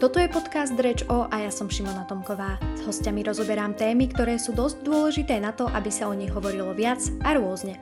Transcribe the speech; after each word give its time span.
Toto 0.00 0.16
je 0.16 0.32
podcast 0.32 0.72
Reč 0.80 1.04
o 1.12 1.28
a 1.28 1.44
ja 1.44 1.52
som 1.52 1.68
Šimona 1.68 2.08
Tomková. 2.08 2.56
S 2.72 2.88
hostiami 2.88 3.20
rozoberám 3.20 3.76
témy, 3.76 4.08
ktoré 4.08 4.40
sú 4.40 4.56
dosť 4.56 4.80
dôležité 4.80 5.36
na 5.36 5.52
to, 5.52 5.68
aby 5.68 5.92
sa 5.92 6.08
o 6.08 6.16
nich 6.16 6.32
hovorilo 6.32 6.72
viac 6.72 7.04
a 7.20 7.36
rôzne. 7.36 7.76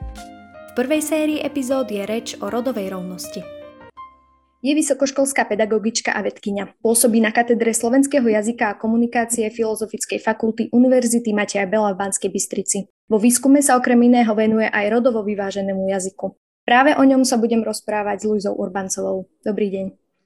V 0.67 0.71
prvej 0.75 0.99
sérii 0.99 1.39
epizód 1.39 1.87
je 1.87 2.03
reč 2.03 2.35
o 2.43 2.51
rodovej 2.51 2.91
rovnosti. 2.91 3.39
Je 4.59 4.73
vysokoškolská 4.75 5.47
pedagogička 5.47 6.11
a 6.11 6.19
vedkynia. 6.19 6.75
Pôsobí 6.83 7.23
na 7.23 7.31
katedre 7.31 7.71
slovenského 7.71 8.27
jazyka 8.27 8.75
a 8.75 8.75
komunikácie 8.75 9.47
Filozofickej 9.47 10.19
fakulty 10.19 10.67
Univerzity 10.75 11.31
Mateja 11.31 11.71
Bela 11.71 11.95
v 11.95 12.03
Banskej 12.03 12.35
Bystrici. 12.35 12.83
Vo 13.07 13.15
výskume 13.15 13.63
sa 13.63 13.79
okrem 13.79 13.95
iného 13.95 14.35
venuje 14.35 14.67
aj 14.67 14.91
rodovo 14.91 15.23
vyváženému 15.23 15.87
jazyku. 15.87 16.35
Práve 16.67 16.99
o 16.99 17.03
ňom 17.07 17.23
sa 17.23 17.39
budem 17.39 17.63
rozprávať 17.63 18.17
s 18.19 18.27
Luizou 18.27 18.59
Urbancovou. 18.59 19.31
Dobrý 19.39 19.71
deň. 19.71 19.85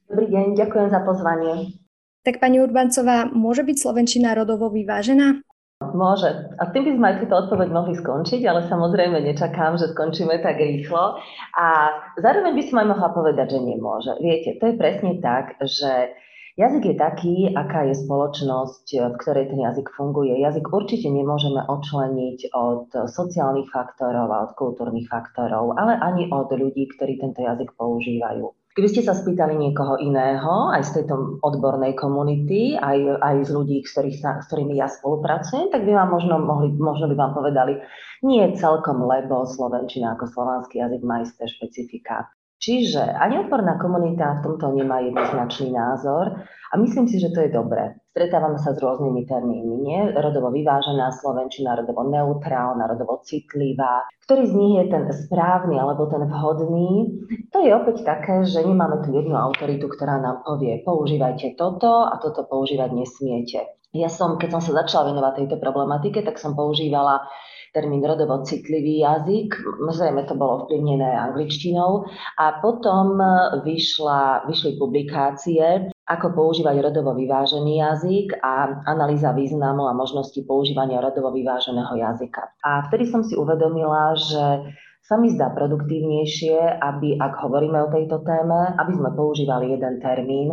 Dobrý 0.10 0.26
deň, 0.34 0.58
ďakujem 0.58 0.90
za 0.90 1.00
pozvanie. 1.06 1.83
Tak 2.24 2.40
pani 2.40 2.64
Urbancová, 2.64 3.28
môže 3.28 3.68
byť 3.68 3.78
Slovenčina 3.84 4.32
rodovo 4.32 4.72
vyvážená? 4.72 5.44
Môže. 5.92 6.32
A 6.56 6.72
tým 6.72 6.88
by 6.88 6.92
sme 6.96 7.06
aj 7.12 7.18
túto 7.20 7.36
odpoveď 7.36 7.70
mohli 7.76 8.00
skončiť, 8.00 8.48
ale 8.48 8.64
samozrejme 8.72 9.20
nečakám, 9.20 9.76
že 9.76 9.92
skončíme 9.92 10.40
tak 10.40 10.56
rýchlo. 10.56 11.20
A 11.60 11.68
zároveň 12.16 12.56
by 12.56 12.64
som 12.64 12.80
aj 12.80 12.88
mohla 12.96 13.10
povedať, 13.12 13.48
že 13.52 13.60
nemôže. 13.60 14.16
Viete, 14.24 14.56
to 14.64 14.72
je 14.72 14.80
presne 14.80 15.20
tak, 15.20 15.60
že 15.60 16.16
jazyk 16.56 16.84
je 16.88 16.96
taký, 16.96 17.36
aká 17.52 17.92
je 17.92 18.00
spoločnosť, 18.00 18.86
v 19.12 19.16
ktorej 19.20 19.52
ten 19.52 19.60
jazyk 19.60 19.92
funguje. 19.92 20.40
Jazyk 20.40 20.64
určite 20.72 21.12
nemôžeme 21.12 21.60
odčleniť 21.68 22.56
od 22.56 22.88
sociálnych 23.12 23.68
faktorov 23.68 24.32
a 24.32 24.48
od 24.48 24.52
kultúrnych 24.56 25.12
faktorov, 25.12 25.76
ale 25.76 26.00
ani 26.00 26.32
od 26.32 26.48
ľudí, 26.48 26.88
ktorí 26.96 27.20
tento 27.20 27.44
jazyk 27.44 27.76
používajú. 27.76 28.48
Keby 28.74 28.90
ste 28.90 29.06
sa 29.06 29.14
spýtali 29.14 29.54
niekoho 29.54 30.02
iného, 30.02 30.74
aj 30.74 30.82
z 30.90 30.92
tejto 30.98 31.38
odbornej 31.46 31.94
komunity, 31.94 32.74
aj, 32.74 33.22
aj 33.22 33.36
z 33.46 33.50
ľudí, 33.54 33.78
s, 33.86 33.94
sa, 34.18 34.42
s 34.42 34.50
ktorými 34.50 34.82
ja 34.82 34.90
spolupracujem, 34.90 35.70
tak 35.70 35.86
by 35.86 35.94
vám 35.94 36.10
možno, 36.10 36.42
mohli, 36.42 36.74
možno 36.74 37.06
by 37.06 37.14
vám 37.14 37.38
povedali, 37.38 37.78
nie 38.26 38.42
celkom, 38.58 39.06
lebo 39.06 39.46
slovenčina 39.46 40.18
ako 40.18 40.26
slovanský 40.26 40.82
jazyk 40.82 41.02
má 41.06 41.22
isté 41.22 41.46
špecifika. 41.46 42.34
Čiže 42.64 43.20
ani 43.20 43.44
odborná 43.44 43.76
komunita 43.76 44.40
v 44.40 44.44
tomto 44.48 44.72
nemá 44.72 45.04
jednoznačný 45.04 45.76
názor 45.76 46.48
a 46.48 46.74
myslím 46.80 47.12
si, 47.12 47.20
že 47.20 47.36
to 47.36 47.44
je 47.44 47.52
dobré. 47.52 48.00
Stretávame 48.16 48.56
sa 48.56 48.72
s 48.72 48.80
rôznymi 48.80 49.28
termínmi, 49.28 49.78
nie? 49.84 50.00
Rodovo 50.16 50.48
vyvážená 50.48 51.12
slovenčina, 51.12 51.76
rodovo 51.76 52.08
neutrálna, 52.08 52.88
rodovo 52.88 53.20
citlivá. 53.28 54.08
Ktorý 54.24 54.48
z 54.48 54.54
nich 54.56 54.74
je 54.80 54.86
ten 54.96 55.04
správny 55.12 55.76
alebo 55.76 56.08
ten 56.08 56.24
vhodný? 56.24 57.12
To 57.52 57.60
je 57.60 57.76
opäť 57.76 58.08
také, 58.08 58.48
že 58.48 58.64
nemáme 58.64 59.04
tu 59.04 59.12
jednu 59.12 59.36
autoritu, 59.36 59.92
ktorá 59.92 60.24
nám 60.24 60.48
povie, 60.48 60.80
používajte 60.88 61.60
toto 61.60 62.08
a 62.08 62.16
toto 62.24 62.48
používať 62.48 62.96
nesmiete. 62.96 63.76
Ja 63.92 64.08
som, 64.08 64.40
keď 64.40 64.56
som 64.56 64.62
sa 64.64 64.88
začala 64.88 65.12
venovať 65.12 65.34
tejto 65.44 65.60
problematike, 65.60 66.24
tak 66.24 66.40
som 66.40 66.56
používala 66.56 67.28
termín 67.74 68.06
rodovo 68.06 68.46
citlivý 68.46 69.02
jazyk, 69.02 69.50
zrejme 69.90 70.24
to 70.30 70.38
bolo 70.38 70.70
vplyvnené 70.70 71.10
angličtinou 71.10 72.06
a 72.38 72.62
potom 72.62 73.18
vyšla, 73.66 74.46
vyšli 74.46 74.78
publikácie, 74.78 75.90
ako 76.06 76.38
používať 76.38 76.86
rodovo 76.86 77.18
vyvážený 77.18 77.82
jazyk 77.82 78.38
a 78.46 78.86
analýza 78.86 79.34
významu 79.34 79.90
a 79.90 79.98
možnosti 79.98 80.38
používania 80.46 81.02
rodovo 81.02 81.34
vyváženého 81.34 81.98
jazyka. 81.98 82.54
A 82.62 82.86
vtedy 82.88 83.10
som 83.10 83.26
si 83.26 83.34
uvedomila, 83.34 84.14
že 84.14 84.70
sa 85.04 85.20
mi 85.20 85.34
zdá 85.34 85.52
produktívnejšie, 85.52 86.80
aby, 86.80 87.20
ak 87.20 87.34
hovoríme 87.44 87.76
o 87.84 87.92
tejto 87.92 88.24
téme, 88.24 88.72
aby 88.80 88.92
sme 88.96 89.10
používali 89.18 89.76
jeden 89.76 90.00
termín. 90.00 90.48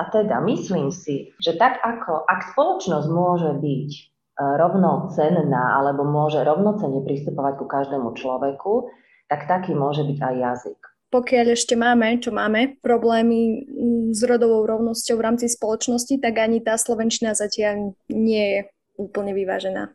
A 0.00 0.08
teda 0.08 0.40
myslím 0.48 0.88
si, 0.88 1.28
že 1.44 1.60
tak 1.60 1.76
ako, 1.84 2.24
ak 2.24 2.56
spoločnosť 2.56 3.08
môže 3.12 3.52
byť 3.60 4.09
rovnocenná 4.40 5.76
alebo 5.76 6.02
môže 6.08 6.40
rovnocenne 6.40 7.04
pristupovať 7.04 7.54
ku 7.60 7.66
každému 7.68 8.16
človeku, 8.16 8.88
tak 9.28 9.46
taký 9.46 9.76
môže 9.76 10.02
byť 10.02 10.18
aj 10.18 10.34
jazyk. 10.36 10.80
Pokiaľ 11.10 11.46
ešte 11.58 11.74
máme, 11.74 12.22
čo 12.22 12.30
máme, 12.30 12.78
problémy 12.78 13.66
mm, 13.66 14.14
s 14.14 14.22
rodovou 14.22 14.62
rovnosťou 14.62 15.18
v 15.18 15.24
rámci 15.26 15.46
spoločnosti, 15.50 16.22
tak 16.22 16.38
ani 16.38 16.62
tá 16.62 16.78
slovenčina 16.78 17.34
zatiaľ 17.34 17.98
nie 18.06 18.44
je 18.46 18.60
úplne 18.94 19.34
vyvážená. 19.34 19.90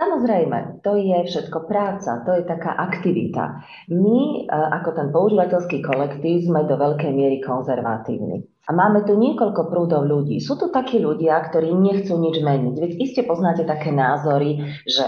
Samozrejme, 0.00 0.80
to 0.80 0.96
je 0.96 1.28
všetko 1.28 1.68
práca, 1.68 2.24
to 2.24 2.32
je 2.32 2.48
taká 2.48 2.72
aktivita. 2.72 3.60
My, 3.92 4.48
e, 4.48 4.48
ako 4.48 4.96
ten 4.96 5.08
používateľský 5.12 5.84
kolektív, 5.84 6.48
sme 6.48 6.64
do 6.64 6.80
veľkej 6.80 7.12
miery 7.12 7.44
konzervatívni. 7.44 8.48
A 8.64 8.72
máme 8.72 9.04
tu 9.04 9.20
niekoľko 9.20 9.68
prúdov 9.68 10.08
ľudí. 10.08 10.40
Sú 10.40 10.56
tu 10.56 10.72
takí 10.72 11.04
ľudia, 11.04 11.36
ktorí 11.44 11.76
nechcú 11.76 12.16
nič 12.16 12.40
meniť. 12.40 12.74
Veď 12.80 12.90
iste 12.96 13.22
poznáte 13.28 13.68
také 13.68 13.92
názory, 13.92 14.64
že 14.88 15.04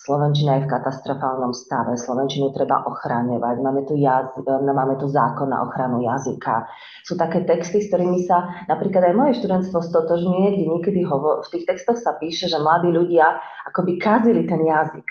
Slovenčina 0.00 0.56
je 0.56 0.64
v 0.64 0.72
katastrofálnom 0.72 1.52
stave, 1.52 1.92
Slovenčinu 1.92 2.56
treba 2.56 2.88
ochraňovať, 2.88 3.56
máme 3.60 3.84
tu, 3.84 4.00
jaz, 4.00 4.32
máme 4.48 4.96
tu 4.96 5.04
zákon 5.12 5.52
na 5.52 5.60
ochranu 5.60 6.00
jazyka. 6.00 6.64
Sú 7.04 7.20
také 7.20 7.44
texty, 7.44 7.84
s 7.84 7.92
ktorými 7.92 8.24
sa 8.24 8.64
napríklad 8.64 9.12
aj 9.12 9.14
moje 9.14 9.32
študentstvo 9.44 9.84
stotožňuje, 9.84 10.56
kde 10.56 10.64
niekedy 10.72 11.00
hovo, 11.04 11.44
v 11.44 11.52
tých 11.52 11.68
textoch 11.68 12.00
sa 12.00 12.16
píše, 12.16 12.48
že 12.48 12.56
mladí 12.56 12.88
ľudia 12.88 13.44
akoby 13.68 14.00
kazili 14.00 14.48
ten 14.48 14.64
jazyk. 14.64 15.04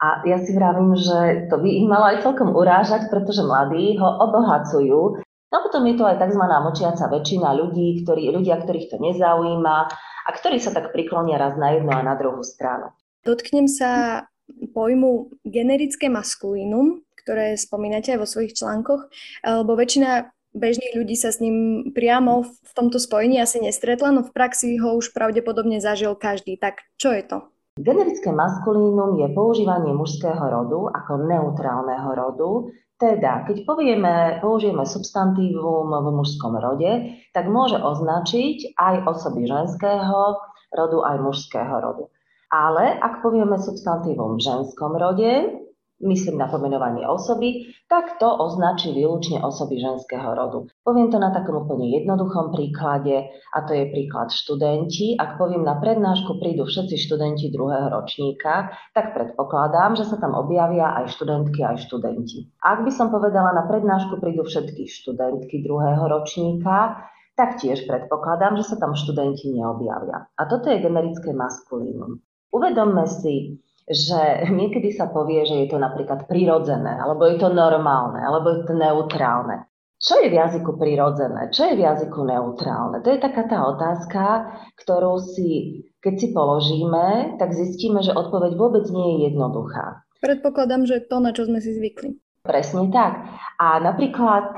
A 0.00 0.24
ja 0.24 0.40
si 0.40 0.56
vravím, 0.56 0.96
že 0.96 1.44
to 1.52 1.60
by 1.60 1.68
ich 1.68 1.84
malo 1.84 2.08
aj 2.08 2.24
celkom 2.24 2.56
urážať, 2.56 3.12
pretože 3.12 3.44
mladí 3.44 4.00
ho 4.00 4.08
obohacujú. 4.24 5.20
No 5.52 5.56
potom 5.60 5.84
je 5.84 6.00
to 6.00 6.08
aj 6.08 6.24
tzv. 6.24 6.40
močiaca 6.40 7.12
väčšina 7.12 7.52
ľudí, 7.60 8.00
ktorí, 8.00 8.32
ľudia, 8.32 8.56
ktorých 8.56 8.88
to 8.88 8.96
nezaujíma 9.04 9.76
a 10.24 10.30
ktorí 10.32 10.56
sa 10.64 10.72
tak 10.72 10.96
priklonia 10.96 11.36
raz 11.36 11.60
na 11.60 11.76
jednu 11.76 11.92
a 11.92 12.00
na 12.00 12.16
druhú 12.16 12.40
stranu. 12.40 12.88
Dotknem 13.24 13.64
sa 13.64 14.24
pojmu 14.76 15.32
generické 15.48 16.12
maskulínum, 16.12 17.00
ktoré 17.24 17.56
spomínate 17.56 18.12
aj 18.12 18.20
vo 18.20 18.28
svojich 18.28 18.52
článkoch, 18.52 19.08
lebo 19.40 19.72
väčšina 19.72 20.28
bežných 20.52 20.92
ľudí 20.92 21.16
sa 21.16 21.32
s 21.32 21.40
ním 21.40 21.88
priamo 21.96 22.44
v 22.44 22.72
tomto 22.76 23.00
spojení 23.00 23.40
asi 23.40 23.64
nestretla, 23.64 24.12
no 24.12 24.22
v 24.22 24.30
praxi 24.30 24.76
ho 24.76 25.00
už 25.00 25.16
pravdepodobne 25.16 25.80
zažil 25.80 26.12
každý. 26.14 26.60
Tak 26.60 26.84
čo 27.00 27.16
je 27.16 27.24
to? 27.24 27.38
Generické 27.80 28.30
maskulínum 28.30 29.18
je 29.18 29.26
používanie 29.34 29.90
mužského 29.96 30.44
rodu 30.46 30.94
ako 30.94 31.26
neutrálneho 31.26 32.14
rodu, 32.14 32.70
teda 33.02 33.42
keď 33.50 33.66
povieme, 33.66 34.38
použijeme 34.38 34.86
substantívum 34.86 35.90
v 35.90 36.08
mužskom 36.14 36.54
rode, 36.54 37.18
tak 37.34 37.50
môže 37.50 37.74
označiť 37.74 38.78
aj 38.78 38.94
osoby 39.10 39.50
ženského 39.50 40.38
rodu, 40.70 40.98
aj 41.02 41.16
mužského 41.18 41.74
rodu. 41.82 42.06
Ale 42.54 43.02
ak 43.02 43.18
povieme 43.18 43.58
substantívum 43.58 44.38
v 44.38 44.46
ženskom 44.46 44.94
rode, 44.94 45.58
myslím 45.98 46.38
na 46.38 46.46
pomenovanie 46.46 47.02
osoby, 47.02 47.74
tak 47.90 48.14
to 48.22 48.30
označí 48.30 48.94
výlučne 48.94 49.42
osoby 49.42 49.82
ženského 49.82 50.38
rodu. 50.38 50.70
Poviem 50.86 51.10
to 51.10 51.18
na 51.18 51.34
takom 51.34 51.66
úplne 51.66 51.90
jednoduchom 51.90 52.54
príklade 52.54 53.26
a 53.26 53.58
to 53.66 53.74
je 53.74 53.90
príklad 53.90 54.30
študenti. 54.30 55.18
Ak 55.18 55.34
poviem 55.34 55.66
na 55.66 55.82
prednášku 55.82 56.38
prídu 56.38 56.62
všetci 56.62 56.94
študenti 56.94 57.50
druhého 57.50 57.90
ročníka, 57.90 58.70
tak 58.94 59.18
predpokladám, 59.18 59.98
že 59.98 60.06
sa 60.06 60.22
tam 60.22 60.38
objavia 60.38 60.94
aj 60.94 61.10
študentky, 61.10 61.58
aj 61.58 61.90
študenti. 61.90 62.54
Ak 62.62 62.86
by 62.86 62.90
som 62.94 63.10
povedala 63.10 63.50
na 63.50 63.66
prednášku 63.66 64.22
prídu 64.22 64.46
všetky 64.46 64.86
študentky 64.86 65.58
druhého 65.66 66.06
ročníka, 66.06 67.02
tak 67.34 67.58
tiež 67.58 67.90
predpokladám, 67.90 68.62
že 68.62 68.70
sa 68.70 68.76
tam 68.78 68.94
študenti 68.94 69.50
neobjavia. 69.50 70.30
A 70.38 70.42
toto 70.46 70.70
je 70.70 70.78
generické 70.78 71.34
maskulínum. 71.34 72.22
Uvedomme 72.54 73.02
si, 73.10 73.58
že 73.84 74.46
niekedy 74.48 74.94
sa 74.94 75.10
povie, 75.10 75.42
že 75.42 75.66
je 75.66 75.74
to 75.74 75.78
napríklad 75.82 76.30
prirodzené, 76.30 76.94
alebo 77.02 77.26
je 77.26 77.36
to 77.36 77.50
normálne, 77.50 78.22
alebo 78.22 78.54
je 78.54 78.60
to 78.62 78.74
neutrálne. 78.78 79.66
Čo 79.98 80.20
je 80.20 80.28
v 80.30 80.36
jazyku 80.36 80.76
prirodzené? 80.76 81.48
Čo 81.50 81.72
je 81.72 81.74
v 81.80 81.84
jazyku 81.84 82.28
neutrálne? 82.28 83.00
To 83.00 83.08
je 83.08 83.18
taká 83.18 83.48
tá 83.48 83.64
otázka, 83.72 84.22
ktorú 84.78 85.16
si, 85.18 85.80
keď 86.04 86.14
si 86.20 86.28
položíme, 86.30 87.40
tak 87.40 87.56
zistíme, 87.56 88.04
že 88.04 88.12
odpoveď 88.12 88.52
vôbec 88.54 88.84
nie 88.92 89.16
je 89.16 89.32
jednoduchá. 89.32 90.04
Predpokladám, 90.20 90.84
že 90.88 91.04
to, 91.04 91.20
na 91.20 91.32
čo 91.32 91.48
sme 91.48 91.60
si 91.60 91.72
zvykli. 91.72 92.23
Presne 92.44 92.92
tak. 92.92 93.24
A 93.56 93.80
napríklad 93.80 94.52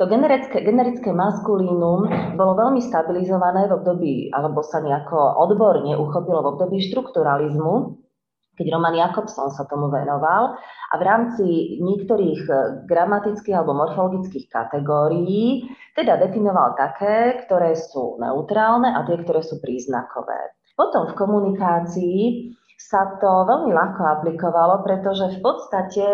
to 0.00 0.04
generické, 0.08 0.64
generické 0.64 1.12
maskulínum 1.12 2.08
bolo 2.40 2.52
veľmi 2.56 2.80
stabilizované 2.80 3.68
v 3.68 3.76
období, 3.76 4.14
alebo 4.32 4.64
sa 4.64 4.80
nejako 4.80 5.36
odborne 5.36 5.92
uchopilo 5.92 6.40
v 6.40 6.56
období 6.56 6.80
štrukturalizmu, 6.88 8.00
keď 8.56 8.66
Roman 8.74 8.96
Jakobson 8.96 9.52
sa 9.52 9.68
tomu 9.68 9.92
venoval 9.92 10.56
a 10.90 10.94
v 10.96 11.02
rámci 11.04 11.46
niektorých 11.84 12.48
gramatických 12.88 13.54
alebo 13.54 13.76
morfologických 13.76 14.48
kategórií 14.48 15.68
teda 15.94 16.18
definoval 16.18 16.74
také, 16.74 17.44
ktoré 17.44 17.76
sú 17.76 18.18
neutrálne 18.18 18.88
a 18.88 19.04
tie, 19.04 19.20
ktoré 19.20 19.44
sú 19.44 19.60
príznakové. 19.62 20.58
Potom 20.74 21.10
v 21.10 21.16
komunikácii 21.18 22.18
sa 22.78 23.18
to 23.18 23.42
veľmi 23.44 23.74
ľahko 23.74 24.22
aplikovalo, 24.22 24.86
pretože 24.86 25.34
v 25.34 25.38
podstate 25.42 26.04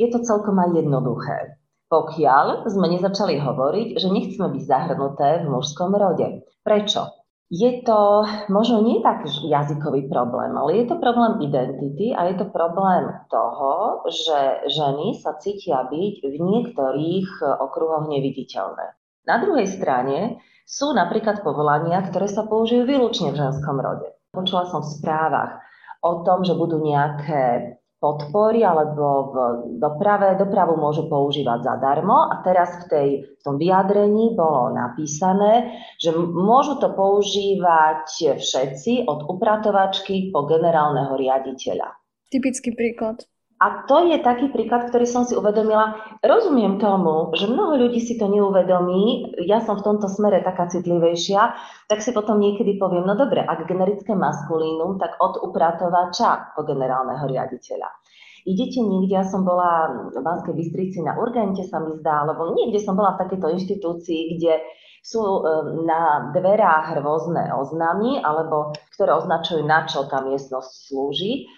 je 0.00 0.08
to 0.08 0.24
celkom 0.24 0.56
aj 0.56 0.72
jednoduché. 0.72 1.60
Pokiaľ 1.92 2.64
sme 2.66 2.90
nezačali 2.96 3.36
hovoriť, 3.38 4.00
že 4.00 4.08
nechceme 4.08 4.48
byť 4.56 4.64
zahrnuté 4.64 5.44
v 5.44 5.52
mužskom 5.52 5.92
rode. 5.92 6.48
Prečo? 6.64 7.12
Je 7.52 7.84
to 7.84 8.24
možno 8.48 8.80
nie 8.80 9.04
tak 9.04 9.28
jazykový 9.28 10.08
problém, 10.08 10.56
ale 10.56 10.80
je 10.80 10.84
to 10.88 10.96
problém 10.96 11.44
identity 11.44 12.10
a 12.16 12.32
je 12.32 12.40
to 12.40 12.48
problém 12.48 13.14
toho, 13.28 14.02
že 14.08 14.64
ženy 14.72 15.20
sa 15.20 15.36
cítia 15.36 15.84
byť 15.86 16.14
v 16.24 16.36
niektorých 16.40 17.28
okruhoch 17.62 18.08
neviditeľné. 18.08 18.96
Na 19.28 19.36
druhej 19.44 19.68
strane 19.68 20.40
sú 20.64 20.96
napríklad 20.96 21.44
povolania, 21.44 22.00
ktoré 22.08 22.32
sa 22.32 22.48
použijú 22.48 22.88
výlučne 22.88 23.36
v 23.36 23.38
ženskom 23.38 23.76
rode. 23.76 24.08
Počula 24.32 24.64
som 24.66 24.80
v 24.80 24.90
správach 24.98 25.60
o 26.04 26.20
tom, 26.20 26.44
že 26.44 26.52
budú 26.52 26.84
nejaké 26.84 27.74
podpory 28.04 28.60
alebo 28.60 29.32
v 29.32 29.34
doprave. 29.80 30.36
Dopravu 30.36 30.76
môžu 30.76 31.08
používať 31.08 31.64
zadarmo 31.64 32.28
a 32.28 32.44
teraz 32.44 32.84
v, 32.84 32.92
tej, 32.92 33.08
v 33.24 33.40
tom 33.40 33.56
vyjadrení 33.56 34.36
bolo 34.36 34.76
napísané, 34.76 35.80
že 35.96 36.12
môžu 36.12 36.76
to 36.76 36.92
používať 36.92 38.36
všetci 38.36 39.08
od 39.08 39.24
upratovačky 39.24 40.28
po 40.28 40.44
generálneho 40.44 41.16
riaditeľa. 41.16 41.96
Typický 42.28 42.76
príklad. 42.76 43.24
A 43.62 43.86
to 43.86 44.10
je 44.10 44.18
taký 44.18 44.50
príklad, 44.50 44.90
ktorý 44.90 45.06
som 45.06 45.22
si 45.22 45.38
uvedomila. 45.38 45.94
Rozumiem 46.20 46.82
tomu, 46.82 47.30
že 47.38 47.46
mnoho 47.46 47.78
ľudí 47.86 48.02
si 48.02 48.18
to 48.18 48.26
neuvedomí, 48.26 49.30
ja 49.46 49.62
som 49.62 49.78
v 49.78 49.86
tomto 49.86 50.10
smere 50.10 50.42
taká 50.42 50.66
citlivejšia, 50.66 51.54
tak 51.86 52.02
si 52.02 52.10
potom 52.10 52.42
niekedy 52.42 52.76
poviem, 52.76 53.06
no 53.06 53.14
dobre, 53.14 53.46
ak 53.46 53.70
generické 53.70 54.18
maskulínum, 54.18 54.98
tak 54.98 55.16
od 55.22 55.38
upratovača 55.38 56.58
po 56.58 56.66
generálneho 56.66 57.24
riaditeľa. 57.30 57.88
Idete 58.44 58.84
niekde, 58.84 59.16
ja 59.16 59.24
som 59.24 59.40
bola 59.40 59.88
v 60.12 60.20
Banskej 60.20 60.52
Bystrici 60.52 61.00
na 61.00 61.16
Urgente 61.16 61.64
sa 61.64 61.80
mi 61.80 61.96
zdá, 61.96 62.28
alebo 62.28 62.52
niekde 62.52 62.76
som 62.76 62.92
bola 62.92 63.16
v 63.16 63.24
takejto 63.24 63.48
inštitúcii, 63.56 64.20
kde 64.36 64.60
sú 65.00 65.20
e, 65.20 65.40
na 65.88 66.28
dverách 66.32 67.00
rôzne 67.00 67.52
oznamy, 67.56 68.20
alebo 68.20 68.76
ktoré 68.92 69.16
označujú, 69.16 69.64
na 69.64 69.88
čo 69.88 70.04
tá 70.12 70.20
miestnosť 70.20 70.92
slúži. 70.92 71.48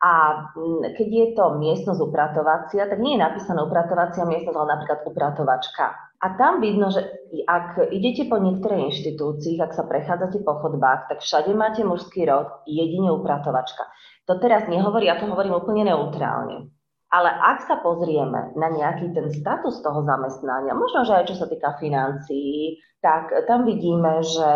A 0.00 0.12
mm, 0.56 0.96
keď 0.96 1.08
je 1.12 1.26
to 1.36 1.44
miestnosť 1.60 2.00
upratovacia, 2.00 2.88
tak 2.88 2.98
nie 3.04 3.16
je 3.16 3.24
napísaná 3.24 3.60
upratovacia 3.68 4.24
miestnosť, 4.24 4.56
ale 4.56 4.72
napríklad 4.72 5.00
upratovačka. 5.04 5.86
A 6.20 6.26
tam 6.36 6.60
vidno, 6.60 6.88
že 6.92 7.04
ak 7.48 7.92
idete 7.92 8.28
po 8.28 8.36
niektorej 8.40 8.92
inštitúcii, 8.92 9.60
ak 9.60 9.72
sa 9.76 9.84
prechádzate 9.84 10.40
po 10.44 10.56
chodbách, 10.60 11.08
tak 11.08 11.24
všade 11.24 11.52
máte 11.56 11.84
mužský 11.84 12.28
rod, 12.28 12.64
jedine 12.68 13.12
upratovačka. 13.12 13.88
To 14.28 14.36
teraz 14.36 14.68
nehovorí, 14.68 15.08
ja 15.08 15.20
to 15.20 15.28
hovorím 15.28 15.56
úplne 15.56 15.88
neutrálne. 15.88 16.68
Ale 17.10 17.28
ak 17.32 17.66
sa 17.66 17.82
pozrieme 17.82 18.54
na 18.54 18.68
nejaký 18.70 19.10
ten 19.12 19.28
status 19.34 19.82
toho 19.82 20.06
zamestnania, 20.06 20.76
možno, 20.76 21.02
že 21.08 21.12
aj 21.18 21.24
čo 21.28 21.36
sa 21.40 21.50
týka 21.50 21.76
financií, 21.76 22.78
tak 23.02 23.32
tam 23.48 23.66
vidíme, 23.66 24.22
že 24.22 24.48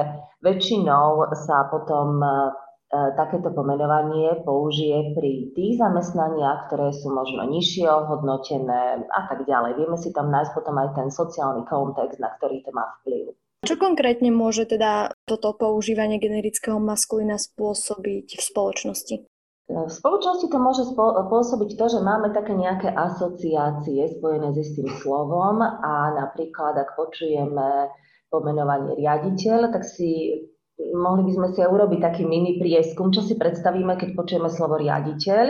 väčšinou 0.44 1.32
sa 1.34 1.66
potom 1.72 2.20
takéto 2.92 3.50
pomenovanie 3.50 4.44
použije 4.46 5.16
pri 5.18 5.50
tých 5.56 5.82
zamestnaniach, 5.82 6.70
ktoré 6.70 6.94
sú 6.94 7.10
možno 7.10 7.42
nižšie 7.48 7.90
ohodnotené 7.90 9.02
a 9.10 9.20
tak 9.26 9.42
ďalej. 9.48 9.80
Vieme 9.80 9.98
si 9.98 10.14
tam 10.14 10.30
nájsť 10.30 10.52
potom 10.54 10.78
aj 10.78 10.88
ten 10.94 11.08
sociálny 11.10 11.66
kontext, 11.66 12.22
na 12.22 12.30
ktorý 12.38 12.62
to 12.62 12.70
má 12.70 12.86
vplyv. 13.02 13.34
Čo 13.64 13.80
konkrétne 13.80 14.28
môže 14.28 14.68
teda 14.68 15.08
toto 15.24 15.56
používanie 15.56 16.20
generického 16.20 16.76
maskulína 16.76 17.40
spôsobiť 17.40 18.36
v 18.36 18.42
spoločnosti? 18.44 19.16
V 19.64 19.88
spoločnosti 19.88 20.52
to 20.52 20.58
môže 20.60 20.84
spôsobiť 20.92 21.70
to, 21.80 21.86
že 21.88 22.04
máme 22.04 22.36
také 22.36 22.52
nejaké 22.52 22.92
asociácie 22.92 24.20
spojené 24.20 24.52
s 24.52 24.68
istým 24.68 24.92
slovom 25.00 25.64
a 25.64 26.12
napríklad, 26.12 26.76
ak 26.76 26.92
počujeme 26.92 27.88
pomenovanie 28.28 29.00
riaditeľ, 29.00 29.72
tak 29.72 29.88
si 29.88 30.44
mohli 30.78 31.22
by 31.30 31.32
sme 31.34 31.48
si 31.54 31.58
aj 31.62 31.70
urobiť 31.70 32.00
taký 32.02 32.22
mini 32.26 32.58
prieskum, 32.58 33.14
čo 33.14 33.22
si 33.22 33.38
predstavíme, 33.38 33.94
keď 33.94 34.18
počujeme 34.18 34.50
slovo 34.50 34.78
riaditeľ, 34.78 35.46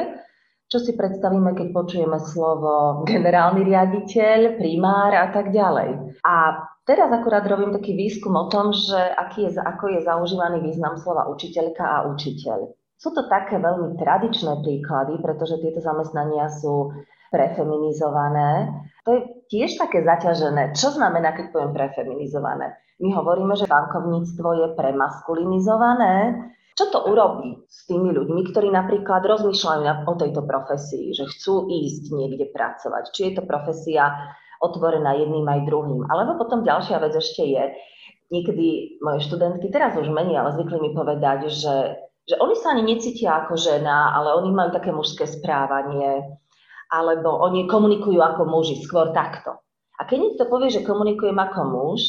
čo 0.69 0.79
si 0.81 0.97
predstavíme, 0.97 1.53
keď 1.57 1.69
počujeme 1.73 2.19
slovo 2.21 3.05
generálny 3.09 3.65
riaditeľ, 3.65 4.57
primár 4.57 5.13
a 5.13 5.29
tak 5.33 5.53
ďalej. 5.53 6.21
A 6.25 6.65
teraz 6.89 7.09
akurát 7.13 7.45
robím 7.45 7.73
taký 7.73 7.97
výskum 7.97 8.33
o 8.37 8.49
tom, 8.49 8.73
že 8.73 8.97
aký 8.97 9.49
je, 9.49 9.61
ako 9.61 9.85
je 9.95 10.01
zaužívaný 10.05 10.65
význam 10.65 10.97
slova 11.01 11.29
učiteľka 11.29 11.85
a 11.85 11.99
učiteľ. 12.11 12.73
Sú 12.95 13.13
to 13.13 13.29
také 13.29 13.61
veľmi 13.61 14.01
tradičné 14.01 14.65
príklady, 14.65 15.21
pretože 15.21 15.61
tieto 15.61 15.85
zamestnania 15.85 16.49
sú 16.49 16.95
prefeminizované. 17.35 18.71
To 19.03 19.11
je 19.11 19.21
tiež 19.51 19.75
také 19.75 20.07
zaťažené. 20.07 20.79
Čo 20.79 20.95
znamená, 20.95 21.35
keď 21.35 21.51
poviem 21.51 21.75
prefeminizované? 21.75 22.79
My 23.03 23.11
hovoríme, 23.11 23.59
že 23.59 23.67
bankovníctvo 23.67 24.49
je 24.63 24.67
premaskulinizované. 24.79 26.15
Čo 26.79 26.91
to 26.91 26.99
urobí 27.11 27.59
s 27.67 27.87
tými 27.91 28.15
ľuďmi, 28.15 28.51
ktorí 28.51 28.71
napríklad 28.71 29.27
rozmýšľajú 29.27 30.07
o 30.07 30.15
tejto 30.15 30.43
profesii, 30.47 31.15
že 31.15 31.27
chcú 31.27 31.67
ísť 31.71 32.15
niekde 32.15 32.51
pracovať? 32.51 33.11
Či 33.11 33.21
je 33.31 33.33
to 33.39 33.43
profesia 33.47 34.15
otvorená 34.63 35.15
jedným 35.19 35.47
aj 35.47 35.71
druhým? 35.71 36.03
Alebo 36.07 36.39
potom 36.39 36.67
ďalšia 36.67 36.99
vec 37.03 37.15
ešte 37.15 37.47
je, 37.47 37.63
niekedy 38.35 38.99
moje 38.99 39.23
študentky, 39.29 39.71
teraz 39.71 39.95
už 39.95 40.11
menej, 40.11 40.41
ale 40.41 40.59
zvykli 40.59 40.79
mi 40.81 40.91
povedať, 40.97 41.47
že, 41.53 41.77
že 42.27 42.35
oni 42.43 42.55
sa 42.59 42.75
ani 42.75 42.83
necítia 42.83 43.45
ako 43.45 43.55
žena, 43.55 44.11
ale 44.17 44.35
oni 44.43 44.51
majú 44.51 44.71
také 44.75 44.91
mužské 44.91 45.29
správanie, 45.29 46.41
alebo 46.95 47.43
oni 47.43 47.67
komunikujú 47.67 48.23
ako 48.23 48.47
muži, 48.47 48.79
skôr 48.87 49.11
takto. 49.11 49.59
A 49.99 50.07
keď 50.07 50.19
niekto 50.23 50.45
povie, 50.47 50.71
že 50.71 50.87
komunikujem 50.87 51.35
ako 51.35 51.61
muž, 51.67 52.01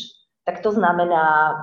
tak 0.46 0.62
to 0.62 0.70
znamená, 0.70 1.54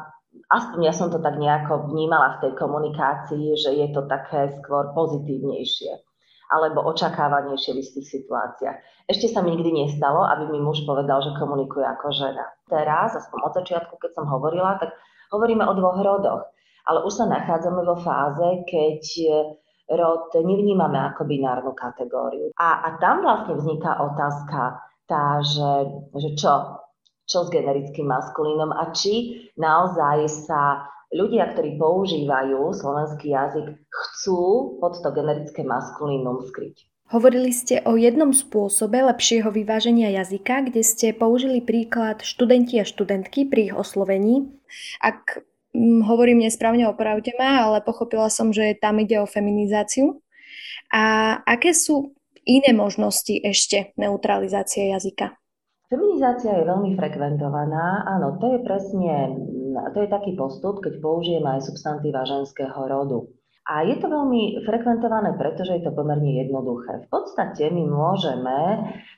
aspoň 0.50 0.80
ja 0.90 0.94
som 0.94 1.10
to 1.10 1.22
tak 1.22 1.38
nejako 1.38 1.86
vnímala 1.90 2.38
v 2.38 2.40
tej 2.46 2.52
komunikácii, 2.58 3.54
že 3.54 3.70
je 3.78 3.86
to 3.94 4.10
také 4.10 4.50
skôr 4.58 4.90
pozitívnejšie 4.94 6.02
alebo 6.52 6.84
očakávanejšie 6.84 7.72
v 7.72 7.80
istých 7.80 8.06
situáciách. 8.20 8.76
Ešte 9.08 9.32
sa 9.32 9.40
mi 9.40 9.56
nikdy 9.56 9.72
nestalo, 9.72 10.28
aby 10.28 10.52
mi 10.52 10.60
muž 10.60 10.84
povedal, 10.84 11.24
že 11.24 11.32
komunikuje 11.40 11.80
ako 11.80 12.12
žena. 12.12 12.44
Teraz, 12.69 13.16
aspoň 13.16 13.38
od 13.48 13.52
začiatku, 13.56 13.96
keď 13.96 14.20
som 14.20 14.28
hovorila, 14.28 14.76
tak 14.76 14.92
hovoríme 15.32 15.64
o 15.64 15.72
dvoch 15.72 15.96
rodoch. 16.04 16.44
Ale 16.84 17.08
už 17.08 17.24
sa 17.24 17.24
nachádzame 17.24 17.80
vo 17.88 17.96
fáze, 18.04 18.69
keď 18.69 19.00
rod 19.90 20.31
nevnímame 20.34 20.99
ako 21.12 21.26
binárnu 21.26 21.73
kategóriu. 21.75 22.55
A, 22.58 22.87
a 22.87 22.88
tam 23.02 23.26
vlastne 23.26 23.58
vzniká 23.58 23.99
otázka 23.99 24.79
tá, 25.11 25.43
že, 25.43 25.73
že 26.17 26.29
čo, 26.38 26.52
čo 27.26 27.38
s 27.44 27.49
generickým 27.50 28.06
maskulínom 28.06 28.73
a 28.73 28.94
či 28.94 29.46
naozaj 29.58 30.29
sa 30.31 30.87
ľudia, 31.12 31.52
ktorí 31.52 31.76
používajú 31.76 32.72
slovenský 32.72 33.36
jazyk, 33.36 33.77
chcú 33.91 34.41
pod 34.81 34.96
to 34.98 35.08
generické 35.12 35.60
maskulínum 35.62 36.41
skryť. 36.41 36.89
Hovorili 37.12 37.53
ste 37.53 37.84
o 37.84 38.01
jednom 38.01 38.32
spôsobe 38.32 39.05
lepšieho 39.05 39.53
vyváženia 39.53 40.17
jazyka, 40.17 40.72
kde 40.72 40.81
ste 40.81 41.12
použili 41.12 41.60
príklad 41.60 42.24
študenti 42.24 42.81
a 42.81 42.89
študentky 42.89 43.44
pri 43.44 43.69
ich 43.69 43.74
oslovení. 43.77 44.48
Ak 45.05 45.44
hovorím 45.81 46.44
nesprávne, 46.44 46.88
opravte 46.88 47.32
ma, 47.41 47.64
ale 47.69 47.81
pochopila 47.81 48.29
som, 48.29 48.52
že 48.52 48.76
tam 48.76 49.00
ide 49.00 49.20
o 49.20 49.26
feminizáciu. 49.26 50.20
A 50.93 51.36
aké 51.48 51.72
sú 51.72 52.12
iné 52.44 52.76
možnosti 52.76 53.32
ešte 53.32 53.96
neutralizácie 53.96 54.93
jazyka? 54.93 55.32
Feminizácia 55.88 56.56
je 56.56 56.64
veľmi 56.64 56.96
frekventovaná. 56.96 58.08
Áno, 58.08 58.41
to 58.41 58.56
je 58.56 58.58
presne, 58.64 59.36
to 59.93 59.98
je 60.00 60.08
taký 60.08 60.32
postup, 60.32 60.81
keď 60.81 61.00
použijeme 61.05 61.48
aj 61.60 61.69
substantíva 61.69 62.24
ženského 62.24 62.81
rodu. 62.88 63.29
A 63.69 63.84
je 63.86 64.00
to 64.00 64.08
veľmi 64.10 64.64
frekventované, 64.67 65.36
pretože 65.36 65.79
je 65.79 65.82
to 65.84 65.93
pomerne 65.94 66.32
jednoduché. 66.34 67.06
V 67.06 67.08
podstate 67.12 67.69
my 67.70 67.84
môžeme 67.86 68.58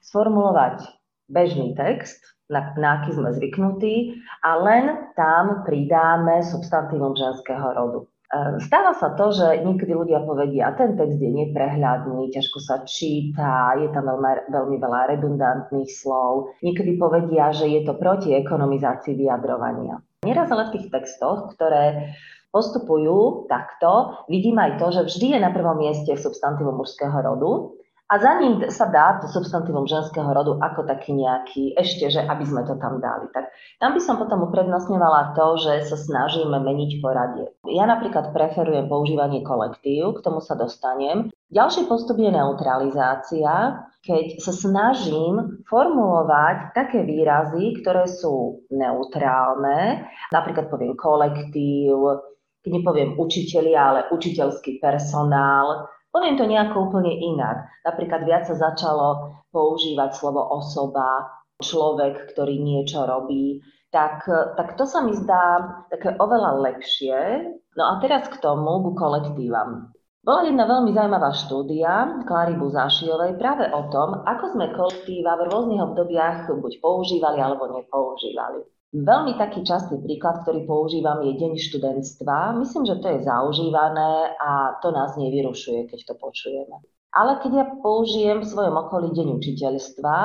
sformulovať 0.04 0.84
bežný 1.30 1.72
text, 1.78 2.33
na, 2.52 2.76
na 2.76 2.88
aký 3.00 3.16
sme 3.16 3.32
zvyknutí, 3.32 4.20
a 4.44 4.50
len 4.60 5.12
tam 5.16 5.64
pridáme 5.64 6.44
substantívum 6.44 7.16
ženského 7.16 7.72
rodu. 7.72 8.04
Ehm, 8.34 8.58
stáva 8.58 8.96
sa 8.98 9.14
to, 9.14 9.30
že 9.30 9.62
niekedy 9.62 9.94
ľudia 9.94 10.26
povedia, 10.26 10.74
ten 10.74 10.98
text 10.98 11.22
je 11.22 11.30
neprehľadný, 11.30 12.34
ťažko 12.34 12.58
sa 12.58 12.82
číta, 12.82 13.78
je 13.78 13.86
tam 13.94 14.10
veľmi, 14.10 14.50
veľmi 14.50 14.76
veľa 14.82 15.00
redundantných 15.14 15.90
slov. 15.92 16.50
Niekedy 16.64 16.98
povedia, 16.98 17.54
že 17.54 17.70
je 17.70 17.86
to 17.86 17.94
proti 17.94 18.34
ekonomizácii 18.34 19.14
vyjadrovania. 19.14 20.02
Nieraz 20.26 20.50
ale 20.50 20.72
v 20.72 20.80
tých 20.80 20.86
textoch, 20.90 21.54
ktoré 21.54 22.16
postupujú 22.50 23.46
takto, 23.46 24.24
vidím 24.26 24.58
aj 24.58 24.82
to, 24.82 24.86
že 24.94 25.02
vždy 25.10 25.26
je 25.36 25.38
na 25.42 25.50
prvom 25.54 25.78
mieste 25.78 26.10
substantívu 26.14 26.74
mužského 26.74 27.14
rodu 27.14 27.76
a 28.04 28.14
za 28.20 28.36
ním 28.36 28.60
sa 28.68 28.84
dá 28.92 29.16
to 29.16 29.32
substantívum 29.32 29.88
ženského 29.88 30.28
rodu 30.28 30.60
ako 30.60 30.84
taký 30.84 31.16
nejaký, 31.16 31.72
ešte, 31.72 32.12
že 32.12 32.20
aby 32.20 32.44
sme 32.44 32.60
to 32.68 32.76
tam 32.76 33.00
dali. 33.00 33.32
Tak 33.32 33.48
tam 33.80 33.96
by 33.96 34.00
som 34.04 34.20
potom 34.20 34.44
uprednostňovala 34.44 35.32
to, 35.32 35.46
že 35.56 35.88
sa 35.88 35.96
snažíme 35.96 36.52
meniť 36.52 37.00
poradie. 37.00 37.48
Ja 37.64 37.88
napríklad 37.88 38.36
preferujem 38.36 38.92
používanie 38.92 39.40
kolektív, 39.40 40.20
k 40.20 40.24
tomu 40.24 40.44
sa 40.44 40.52
dostanem. 40.52 41.32
Ďalší 41.48 41.88
postup 41.88 42.20
je 42.20 42.28
neutralizácia, 42.28 43.80
keď 44.04 44.36
sa 44.36 44.52
snažím 44.52 45.64
formulovať 45.64 46.76
také 46.76 47.08
výrazy, 47.08 47.80
ktoré 47.80 48.04
sú 48.04 48.68
neutrálne, 48.68 50.04
napríklad 50.28 50.68
poviem 50.68 50.92
kolektív, 50.92 52.20
keď 52.60 52.70
nepoviem 52.80 53.16
učitelia, 53.16 53.80
ale 53.80 54.00
učiteľský 54.12 54.76
personál, 54.76 55.88
poviem 56.14 56.38
to 56.38 56.46
nejako 56.46 56.86
úplne 56.86 57.10
inak. 57.10 57.66
Napríklad 57.82 58.22
viac 58.22 58.46
sa 58.46 58.54
začalo 58.54 59.42
používať 59.50 60.14
slovo 60.14 60.46
osoba, 60.54 61.26
človek, 61.58 62.30
ktorý 62.30 62.62
niečo 62.62 63.02
robí, 63.02 63.58
tak, 63.90 64.26
tak 64.54 64.74
to 64.78 64.86
sa 64.86 65.02
mi 65.02 65.14
zdá 65.14 65.62
také 65.90 66.14
oveľa 66.18 66.62
lepšie. 66.70 67.50
No 67.74 67.82
a 67.90 67.92
teraz 67.98 68.30
k 68.30 68.38
tomu, 68.38 68.82
ku 68.82 68.94
kolektívam. 68.94 69.90
Bola 70.24 70.48
jedna 70.48 70.64
veľmi 70.64 70.96
zaujímavá 70.96 71.36
štúdia 71.36 72.24
Klary 72.24 72.56
Buzášiovej 72.56 73.36
práve 73.36 73.68
o 73.68 73.92
tom, 73.92 74.24
ako 74.24 74.56
sme 74.56 74.72
kolektíva 74.72 75.36
v 75.36 75.52
rôznych 75.52 75.84
obdobiach 75.84 76.48
buď 76.48 76.80
používali 76.80 77.44
alebo 77.44 77.68
nepoužívali. 77.68 78.64
Veľmi 78.94 79.34
taký 79.34 79.66
častý 79.66 79.98
príklad, 79.98 80.46
ktorý 80.46 80.70
používam, 80.70 81.18
je 81.26 81.34
Deň 81.34 81.58
študentstva. 81.58 82.54
Myslím, 82.62 82.86
že 82.86 83.02
to 83.02 83.10
je 83.10 83.26
zaužívané 83.26 84.38
a 84.38 84.78
to 84.78 84.94
nás 84.94 85.18
nevyrušuje, 85.18 85.90
keď 85.90 86.00
to 86.06 86.14
počujeme. 86.14 86.78
Ale 87.10 87.42
keď 87.42 87.50
ja 87.58 87.66
použijem 87.82 88.46
v 88.46 88.50
svojom 88.54 88.78
okolí 88.86 89.10
Deň 89.10 89.34
učiteľstva, 89.34 90.16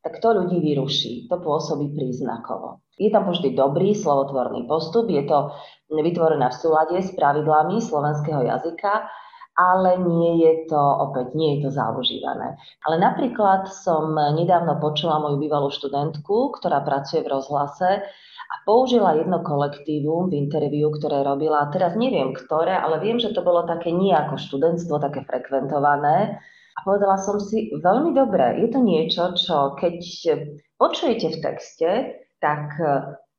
tak 0.00 0.24
to 0.24 0.28
ľudí 0.40 0.56
vyruší. 0.56 1.28
To 1.28 1.36
pôsobí 1.36 1.92
príznakovo. 1.92 2.80
Je 2.96 3.12
tam 3.12 3.28
vždy 3.28 3.52
dobrý 3.52 3.92
slovotvorný 3.92 4.64
postup, 4.72 5.04
je 5.12 5.28
to 5.28 5.52
vytvorené 5.92 6.48
v 6.48 6.56
súlade 6.56 6.96
s 6.96 7.12
pravidlami 7.12 7.76
slovenského 7.84 8.40
jazyka 8.40 9.04
ale 9.54 10.02
nie 10.02 10.42
je 10.42 10.52
to, 10.66 10.82
opäť 10.82 11.34
nie 11.38 11.58
je 11.58 11.66
to 11.66 11.70
zaužívané. 11.74 12.58
Ale 12.86 12.96
napríklad 12.98 13.70
som 13.70 14.14
nedávno 14.14 14.82
počula 14.82 15.22
moju 15.22 15.38
bývalú 15.38 15.70
študentku, 15.70 16.58
ktorá 16.58 16.82
pracuje 16.82 17.22
v 17.22 17.32
rozhlase 17.38 18.02
a 18.44 18.54
použila 18.66 19.14
jedno 19.14 19.40
kolektívum 19.46 20.28
v 20.30 20.42
interviu, 20.42 20.90
ktoré 20.90 21.22
robila, 21.22 21.70
teraz 21.70 21.94
neviem 21.94 22.34
ktoré, 22.34 22.74
ale 22.74 22.98
viem, 22.98 23.22
že 23.22 23.30
to 23.30 23.46
bolo 23.46 23.62
také 23.64 23.94
nie 23.94 24.10
ako 24.10 24.36
študentstvo, 24.38 24.98
také 24.98 25.22
frekventované. 25.22 26.42
A 26.74 26.78
povedala 26.82 27.14
som 27.22 27.38
si, 27.38 27.70
veľmi 27.70 28.10
dobre, 28.18 28.58
je 28.58 28.68
to 28.74 28.82
niečo, 28.82 29.22
čo 29.38 29.78
keď 29.78 30.02
počujete 30.74 31.38
v 31.38 31.38
texte, 31.38 31.90
tak 32.42 32.74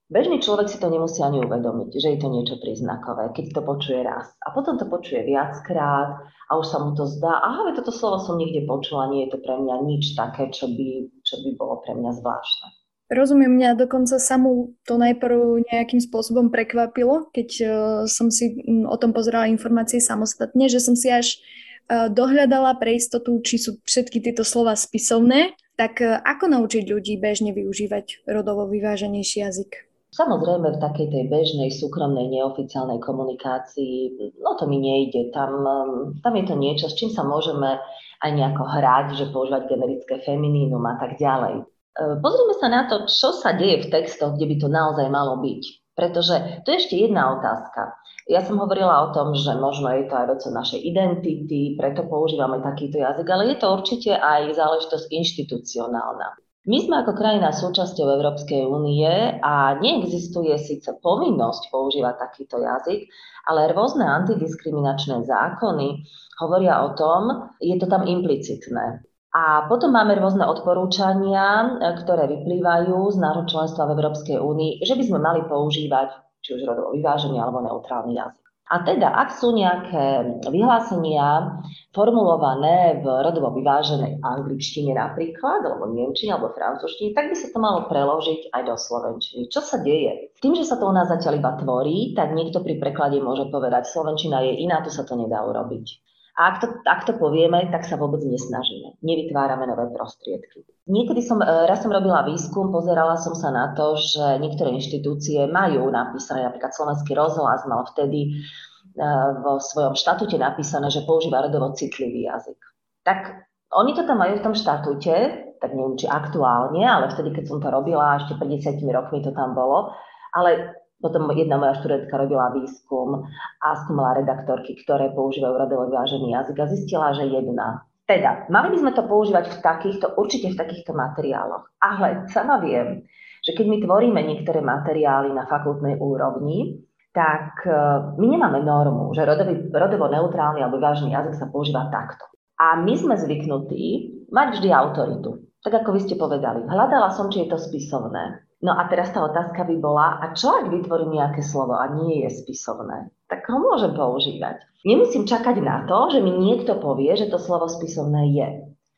Bežný 0.06 0.38
človek 0.38 0.70
si 0.70 0.78
to 0.78 0.86
nemusí 0.94 1.18
ani 1.26 1.42
uvedomiť, 1.42 1.90
že 1.98 2.14
je 2.14 2.20
to 2.22 2.30
niečo 2.30 2.62
príznakové, 2.62 3.34
keď 3.34 3.58
to 3.58 3.62
počuje 3.66 4.06
raz. 4.06 4.30
A 4.46 4.54
potom 4.54 4.78
to 4.78 4.86
počuje 4.86 5.26
viackrát 5.26 6.22
a 6.22 6.52
už 6.62 6.66
sa 6.70 6.78
mu 6.78 6.94
to 6.94 7.10
zdá, 7.10 7.42
aha, 7.42 7.74
toto 7.74 7.90
slovo 7.90 8.22
som 8.22 8.38
niekde 8.38 8.70
počula, 8.70 9.10
nie 9.10 9.26
je 9.26 9.34
to 9.34 9.42
pre 9.42 9.58
mňa 9.58 9.76
nič 9.82 10.14
také, 10.14 10.54
čo 10.54 10.70
by, 10.70 11.10
čo 11.26 11.42
by 11.42 11.50
bolo 11.58 11.82
pre 11.82 11.98
mňa 11.98 12.22
zvláštne. 12.22 12.68
Rozumiem, 13.10 13.58
mňa 13.58 13.82
dokonca 13.82 14.22
samú 14.22 14.78
to 14.86 15.02
najprv 15.02 15.66
nejakým 15.74 16.02
spôsobom 16.02 16.54
prekvapilo, 16.54 17.34
keď 17.34 17.50
uh, 17.66 17.70
som 18.06 18.30
si 18.30 18.62
o 18.86 18.98
tom 19.02 19.10
pozerala 19.10 19.50
informácie 19.50 19.98
samostatne, 19.98 20.70
že 20.70 20.82
som 20.82 20.94
si 20.94 21.10
až 21.10 21.42
uh, 21.90 22.14
dohľadala 22.14 22.78
pre 22.78 23.02
istotu, 23.02 23.42
či 23.42 23.58
sú 23.58 23.82
všetky 23.82 24.22
tieto 24.22 24.46
slova 24.46 24.78
spisovné, 24.78 25.58
tak 25.82 25.98
uh, 26.02 26.22
ako 26.22 26.46
naučiť 26.50 26.86
ľudí 26.94 27.18
bežne 27.18 27.58
využívať 27.58 28.26
rodovo 28.30 28.70
vyváženejší 28.70 29.42
jazyk? 29.42 29.95
Samozrejme 30.16 30.72
v 30.72 30.80
takej 30.80 31.08
tej 31.12 31.24
bežnej, 31.28 31.70
súkromnej, 31.76 32.32
neoficiálnej 32.32 33.04
komunikácii, 33.04 34.16
no 34.40 34.56
to 34.56 34.64
mi 34.64 34.80
nejde. 34.80 35.36
Tam, 35.36 35.52
um, 35.60 36.16
tam 36.24 36.34
je 36.40 36.46
to 36.48 36.56
niečo, 36.56 36.88
s 36.88 36.96
čím 36.96 37.12
sa 37.12 37.28
môžeme 37.28 37.76
aj 38.24 38.32
nejako 38.32 38.64
hrať, 38.64 39.08
že 39.20 39.26
používať 39.36 39.68
generické 39.68 40.24
feminínum 40.24 40.80
a 40.88 40.96
tak 40.96 41.20
ďalej. 41.20 41.68
Uh, 42.00 42.16
pozrime 42.24 42.56
sa 42.56 42.68
na 42.72 42.88
to, 42.88 43.04
čo 43.12 43.36
sa 43.36 43.60
deje 43.60 43.84
v 43.84 43.92
textoch, 43.92 44.40
kde 44.40 44.48
by 44.48 44.56
to 44.56 44.68
naozaj 44.72 45.08
malo 45.12 45.36
byť. 45.44 45.64
Pretože 46.00 46.64
to 46.64 46.68
je 46.72 46.80
ešte 46.80 46.96
jedna 46.96 47.36
otázka. 47.36 47.96
Ja 48.32 48.40
som 48.40 48.56
hovorila 48.56 49.12
o 49.12 49.12
tom, 49.12 49.36
že 49.36 49.52
možno 49.60 49.92
je 49.96 50.08
to 50.08 50.16
aj 50.16 50.28
vecou 50.32 50.52
našej 50.56 50.80
identity, 50.80 51.76
preto 51.76 52.08
používame 52.08 52.64
takýto 52.64 53.04
jazyk, 53.04 53.28
ale 53.28 53.52
je 53.52 53.58
to 53.60 53.68
určite 53.68 54.12
aj 54.16 54.56
záležitosť 54.56 55.08
inštitucionálna. 55.12 56.45
My 56.66 56.82
sme 56.82 57.06
ako 57.06 57.14
krajina 57.14 57.54
súčasťou 57.54 58.10
Európskej 58.10 58.66
únie 58.66 59.06
a 59.38 59.78
neexistuje 59.78 60.58
síce 60.58 60.98
povinnosť 60.98 61.70
používať 61.70 62.18
takýto 62.18 62.58
jazyk, 62.58 63.06
ale 63.46 63.70
rôzne 63.70 64.02
antidiskriminačné 64.02 65.30
zákony 65.30 66.02
hovoria 66.42 66.82
o 66.82 66.98
tom, 66.98 67.54
je 67.62 67.78
to 67.78 67.86
tam 67.86 68.10
implicitné. 68.10 69.06
A 69.38 69.70
potom 69.70 69.94
máme 69.94 70.18
rôzne 70.18 70.48
odporúčania, 70.50 71.78
ktoré 72.02 72.26
vyplývajú 72.34 72.98
z 73.14 73.18
nášho 73.22 73.46
členstva 73.46 73.86
v 73.86 74.02
Európskej 74.02 74.38
únii, 74.42 74.82
že 74.82 74.98
by 74.98 75.04
sme 75.06 75.20
mali 75.22 75.46
používať 75.46 76.18
či 76.42 76.58
už 76.58 76.66
rodovo 76.66 76.98
vyvážený 76.98 77.38
alebo 77.38 77.62
neutrálny 77.62 78.18
jazyk. 78.18 78.45
A 78.66 78.82
teda, 78.82 79.14
ak 79.14 79.38
sú 79.38 79.54
nejaké 79.54 80.42
vyhlásenia 80.50 81.62
formulované 81.94 82.98
v 82.98 83.06
rodovo 83.06 83.54
vyváženej 83.54 84.26
angličtine 84.26 84.98
napríklad, 84.98 85.62
alebo 85.62 85.86
nemčine, 85.94 86.34
alebo 86.34 86.50
francúzštine, 86.50 87.14
tak 87.14 87.30
by 87.30 87.36
sa 87.38 87.54
to 87.54 87.60
malo 87.62 87.86
preložiť 87.86 88.50
aj 88.50 88.62
do 88.66 88.74
slovenčiny. 88.74 89.54
Čo 89.54 89.62
sa 89.62 89.78
deje? 89.86 90.34
Tým, 90.42 90.58
že 90.58 90.66
sa 90.66 90.82
to 90.82 90.90
u 90.90 90.94
nás 90.98 91.06
zatiaľ 91.14 91.38
iba 91.38 91.54
tvorí, 91.62 92.18
tak 92.18 92.34
niekto 92.34 92.66
pri 92.66 92.82
preklade 92.82 93.22
môže 93.22 93.46
povedať, 93.54 93.86
slovenčina 93.86 94.42
je 94.42 94.58
iná, 94.66 94.82
tu 94.82 94.90
sa 94.90 95.06
to 95.06 95.14
nedá 95.14 95.46
urobiť. 95.46 95.86
A 96.36 96.51
ak 96.51 96.56
to, 96.60 96.68
ak 96.84 97.01
to 97.08 97.13
povieme, 97.15 97.72
tak 97.72 97.88
sa 97.88 97.96
vôbec 97.96 98.20
nesnažíme. 98.20 99.00
Nevytvárame 99.00 99.72
nové 99.72 99.88
prostriedky. 99.96 100.68
Niekedy 100.84 101.24
som, 101.24 101.39
e, 101.39 101.48
raz 101.48 101.80
som 101.80 101.96
robila 101.96 102.27
výskum, 102.27 102.75
pozerala 102.75 103.15
som 103.15 103.32
sa 103.32 103.56
na 103.56 103.72
to, 103.72 103.96
že 103.96 104.44
niektoré 104.44 104.75
inštitúcie 104.75 105.48
majú 105.48 105.88
napísané, 105.88 106.44
napríklad 106.44 106.75
Slovenský 106.75 107.15
rozhlas 107.15 107.63
mal 107.72 107.88
vtedy 107.96 108.20
e, 108.27 109.08
vo 109.39 109.63
svojom 109.63 109.96
štatúte 109.96 110.36
napísané, 110.36 110.92
že 110.92 111.08
používa 111.08 111.39
rodovo 111.39 111.72
citlivý 111.72 112.27
jazyk. 112.27 112.60
Tak 113.08 113.48
oni 113.72 113.96
to 113.96 114.04
tam 114.04 114.20
majú 114.20 114.36
v 114.36 114.46
tom 114.46 114.56
štatúte, 114.60 115.15
tak 115.63 115.72
neviem, 115.72 115.96
či 115.96 116.12
aktuálne, 116.12 116.84
ale 116.84 117.15
vtedy, 117.15 117.32
keď 117.32 117.46
som 117.48 117.58
to 117.63 117.72
robila, 117.72 118.20
ešte 118.20 118.36
pred 118.36 118.60
10 118.60 118.84
rokmi 118.92 119.24
to 119.24 119.32
tam 119.32 119.56
bolo, 119.56 119.96
ale 120.36 120.84
potom 121.02 121.28
jedna 121.36 121.60
moja 121.60 121.75
študentka 121.80 122.16
robila 122.16 122.56
výskum 122.56 123.28
a 123.62 123.68
skúmala 123.84 124.20
redaktorky, 124.22 124.80
ktoré 124.84 125.12
používajú 125.12 125.56
radovo 125.56 125.92
vyvážený 125.92 126.34
jazyk 126.34 126.58
a 126.60 126.72
zistila, 126.72 127.16
že 127.16 127.28
jedna. 127.28 127.84
Teda, 128.06 128.46
mali 128.54 128.70
by 128.70 128.78
sme 128.86 128.92
to 128.94 129.04
používať 129.10 129.50
v 129.50 129.58
takýchto, 129.66 130.06
určite 130.14 130.54
v 130.54 130.60
takýchto 130.62 130.94
materiáloch. 130.94 131.66
Ale 131.82 132.30
sama 132.30 132.62
viem, 132.62 133.02
že 133.42 133.58
keď 133.58 133.66
my 133.66 133.78
tvoríme 133.82 134.22
niektoré 134.22 134.62
materiály 134.62 135.34
na 135.34 135.50
fakultnej 135.50 135.98
úrovni, 135.98 136.86
tak 137.18 137.66
e, 137.66 137.74
my 138.22 138.25
nemáme 138.30 138.62
normu, 138.62 139.10
že 139.18 139.25
rodový, 139.25 139.74
rodovo 139.74 140.06
neutrálny 140.06 140.62
alebo 140.62 140.78
vyvážený 140.78 141.18
jazyk 141.18 141.34
sa 141.34 141.50
používa 141.50 141.90
takto. 141.90 142.30
A 142.62 142.78
my 142.78 142.94
sme 142.94 143.18
zvyknutí 143.18 144.14
mať 144.30 144.48
vždy 144.62 144.70
autoritu. 144.70 145.50
Tak 145.66 145.82
ako 145.82 145.98
vy 145.98 146.00
ste 146.06 146.14
povedali, 146.14 146.62
hľadala 146.70 147.10
som, 147.10 147.34
či 147.34 147.42
je 147.42 147.50
to 147.50 147.58
spisovné. 147.58 148.45
No 148.66 148.74
a 148.74 148.90
teraz 148.90 149.14
tá 149.14 149.22
otázka 149.22 149.62
by 149.62 149.76
bola, 149.78 150.18
a 150.26 150.34
čo 150.34 150.50
ak 150.50 150.74
vytvorím 150.74 151.22
nejaké 151.22 151.46
slovo 151.46 151.78
a 151.78 151.86
nie 151.94 152.26
je 152.26 152.34
spisovné? 152.34 153.14
Tak 153.30 153.46
ho 153.54 153.62
môžem 153.62 153.94
používať. 153.94 154.58
Nemusím 154.82 155.30
čakať 155.30 155.62
na 155.62 155.86
to, 155.86 156.10
že 156.10 156.20
mi 156.26 156.34
niekto 156.34 156.82
povie, 156.82 157.14
že 157.14 157.30
to 157.30 157.38
slovo 157.38 157.70
spisovné 157.70 158.34
je. 158.34 158.48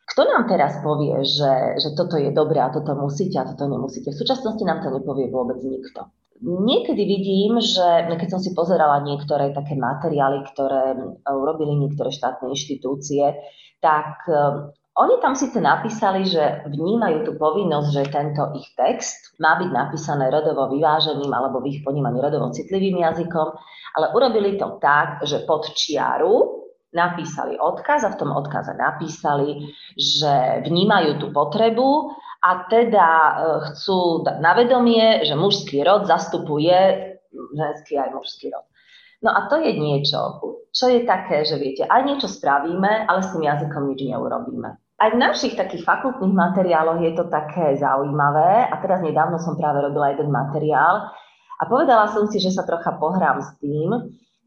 Kto 0.08 0.24
nám 0.24 0.48
teraz 0.48 0.80
povie, 0.80 1.20
že, 1.28 1.84
že 1.84 1.92
toto 2.00 2.16
je 2.16 2.32
dobré 2.32 2.64
a 2.64 2.72
toto 2.72 2.96
musíte 2.96 3.44
a 3.44 3.44
toto 3.44 3.68
nemusíte? 3.68 4.16
V 4.16 4.20
súčasnosti 4.24 4.64
nám 4.64 4.80
to 4.80 4.88
nepovie 4.88 5.28
vôbec 5.28 5.60
nikto. 5.60 6.08
Niekedy 6.40 7.04
vidím, 7.04 7.60
že 7.60 8.08
keď 8.08 8.30
som 8.32 8.40
si 8.40 8.56
pozerala 8.56 9.04
niektoré 9.04 9.52
také 9.52 9.76
materiály, 9.76 10.48
ktoré 10.48 10.96
urobili 11.28 11.76
niektoré 11.76 12.16
štátne 12.16 12.56
inštitúcie, 12.56 13.36
tak 13.84 14.24
oni 14.98 15.22
tam 15.22 15.38
síce 15.38 15.62
napísali, 15.62 16.26
že 16.26 16.66
vnímajú 16.66 17.30
tú 17.30 17.32
povinnosť, 17.38 17.90
že 17.94 18.04
tento 18.10 18.50
ich 18.58 18.66
text 18.74 19.38
má 19.38 19.54
byť 19.62 19.70
napísané 19.70 20.34
rodovo 20.34 20.74
vyváženým 20.74 21.30
alebo 21.30 21.62
v 21.62 21.78
ich 21.78 21.80
ponímaní 21.86 22.18
rodovo 22.18 22.50
citlivým 22.50 23.06
jazykom, 23.06 23.48
ale 23.94 24.06
urobili 24.18 24.58
to 24.58 24.82
tak, 24.82 25.22
že 25.22 25.46
pod 25.46 25.70
čiaru 25.78 26.66
napísali 26.98 27.62
odkaz 27.62 28.10
a 28.10 28.14
v 28.18 28.20
tom 28.26 28.34
odkaze 28.34 28.74
napísali, 28.74 29.70
že 29.94 30.66
vnímajú 30.66 31.22
tú 31.22 31.30
potrebu 31.30 32.18
a 32.42 32.66
teda 32.66 33.10
e, 33.10 33.34
chcú 33.70 34.26
dať 34.26 34.38
na 34.42 34.58
vedomie, 34.58 35.22
že 35.22 35.38
mužský 35.38 35.86
rod 35.86 36.10
zastupuje 36.10 36.74
ženský 37.54 38.02
aj 38.02 38.18
mužský 38.18 38.50
rod. 38.50 38.66
No 39.22 39.30
a 39.30 39.46
to 39.46 39.62
je 39.62 39.78
niečo, 39.78 40.42
čo 40.74 40.86
je 40.90 41.06
také, 41.06 41.46
že 41.46 41.62
viete, 41.62 41.86
aj 41.86 42.02
niečo 42.02 42.30
spravíme, 42.30 43.06
ale 43.06 43.22
s 43.22 43.30
tým 43.30 43.46
jazykom 43.46 43.94
nič 43.94 44.02
neurobíme. 44.10 44.87
Aj 44.98 45.14
v 45.14 45.22
našich 45.22 45.54
takých 45.54 45.86
fakultných 45.86 46.34
materiáloch 46.34 46.98
je 47.06 47.14
to 47.14 47.30
také 47.30 47.78
zaujímavé 47.78 48.66
a 48.66 48.82
teraz 48.82 49.06
nedávno 49.06 49.38
som 49.38 49.54
práve 49.54 49.86
robila 49.86 50.10
jeden 50.10 50.34
materiál 50.34 51.14
a 51.62 51.64
povedala 51.70 52.10
som 52.10 52.26
si, 52.26 52.42
že 52.42 52.50
sa 52.50 52.66
trocha 52.66 52.98
pohrám 52.98 53.46
s 53.46 53.54
tým, 53.62 53.94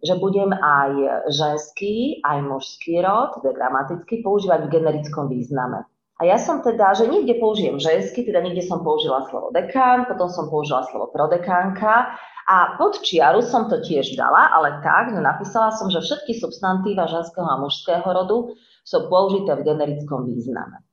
že 0.02 0.18
budem 0.18 0.50
aj 0.50 1.22
ženský, 1.30 2.18
aj 2.26 2.42
mužský 2.42 2.98
rod, 2.98 3.38
teda 3.38 3.54
gramaticky, 3.54 4.26
používať 4.26 4.66
v 4.66 4.72
generickom 4.74 5.30
význame. 5.30 5.86
A 6.20 6.28
ja 6.28 6.36
som 6.36 6.60
teda, 6.60 6.92
že 6.92 7.08
niekde 7.08 7.40
použijem 7.40 7.80
ženský, 7.80 8.28
teda 8.28 8.44
niekde 8.44 8.60
som 8.68 8.84
použila 8.84 9.24
slovo 9.32 9.48
dekán, 9.56 10.04
potom 10.04 10.28
som 10.28 10.52
použila 10.52 10.84
slovo 10.92 11.08
prodekánka 11.16 12.12
a 12.44 12.76
pod 12.76 13.00
čiaru 13.00 13.40
som 13.40 13.72
to 13.72 13.80
tiež 13.80 14.20
dala, 14.20 14.52
ale 14.52 14.84
tak, 14.84 15.16
že 15.16 15.20
napísala 15.22 15.72
som, 15.72 15.88
že 15.88 16.04
všetky 16.04 16.36
substantíva 16.36 17.08
ženského 17.08 17.48
a 17.48 17.56
mužského 17.64 18.04
rodu 18.04 18.52
sú 18.84 19.08
použité 19.08 19.56
v 19.56 19.64
generickom 19.64 20.28
význame. 20.28 20.84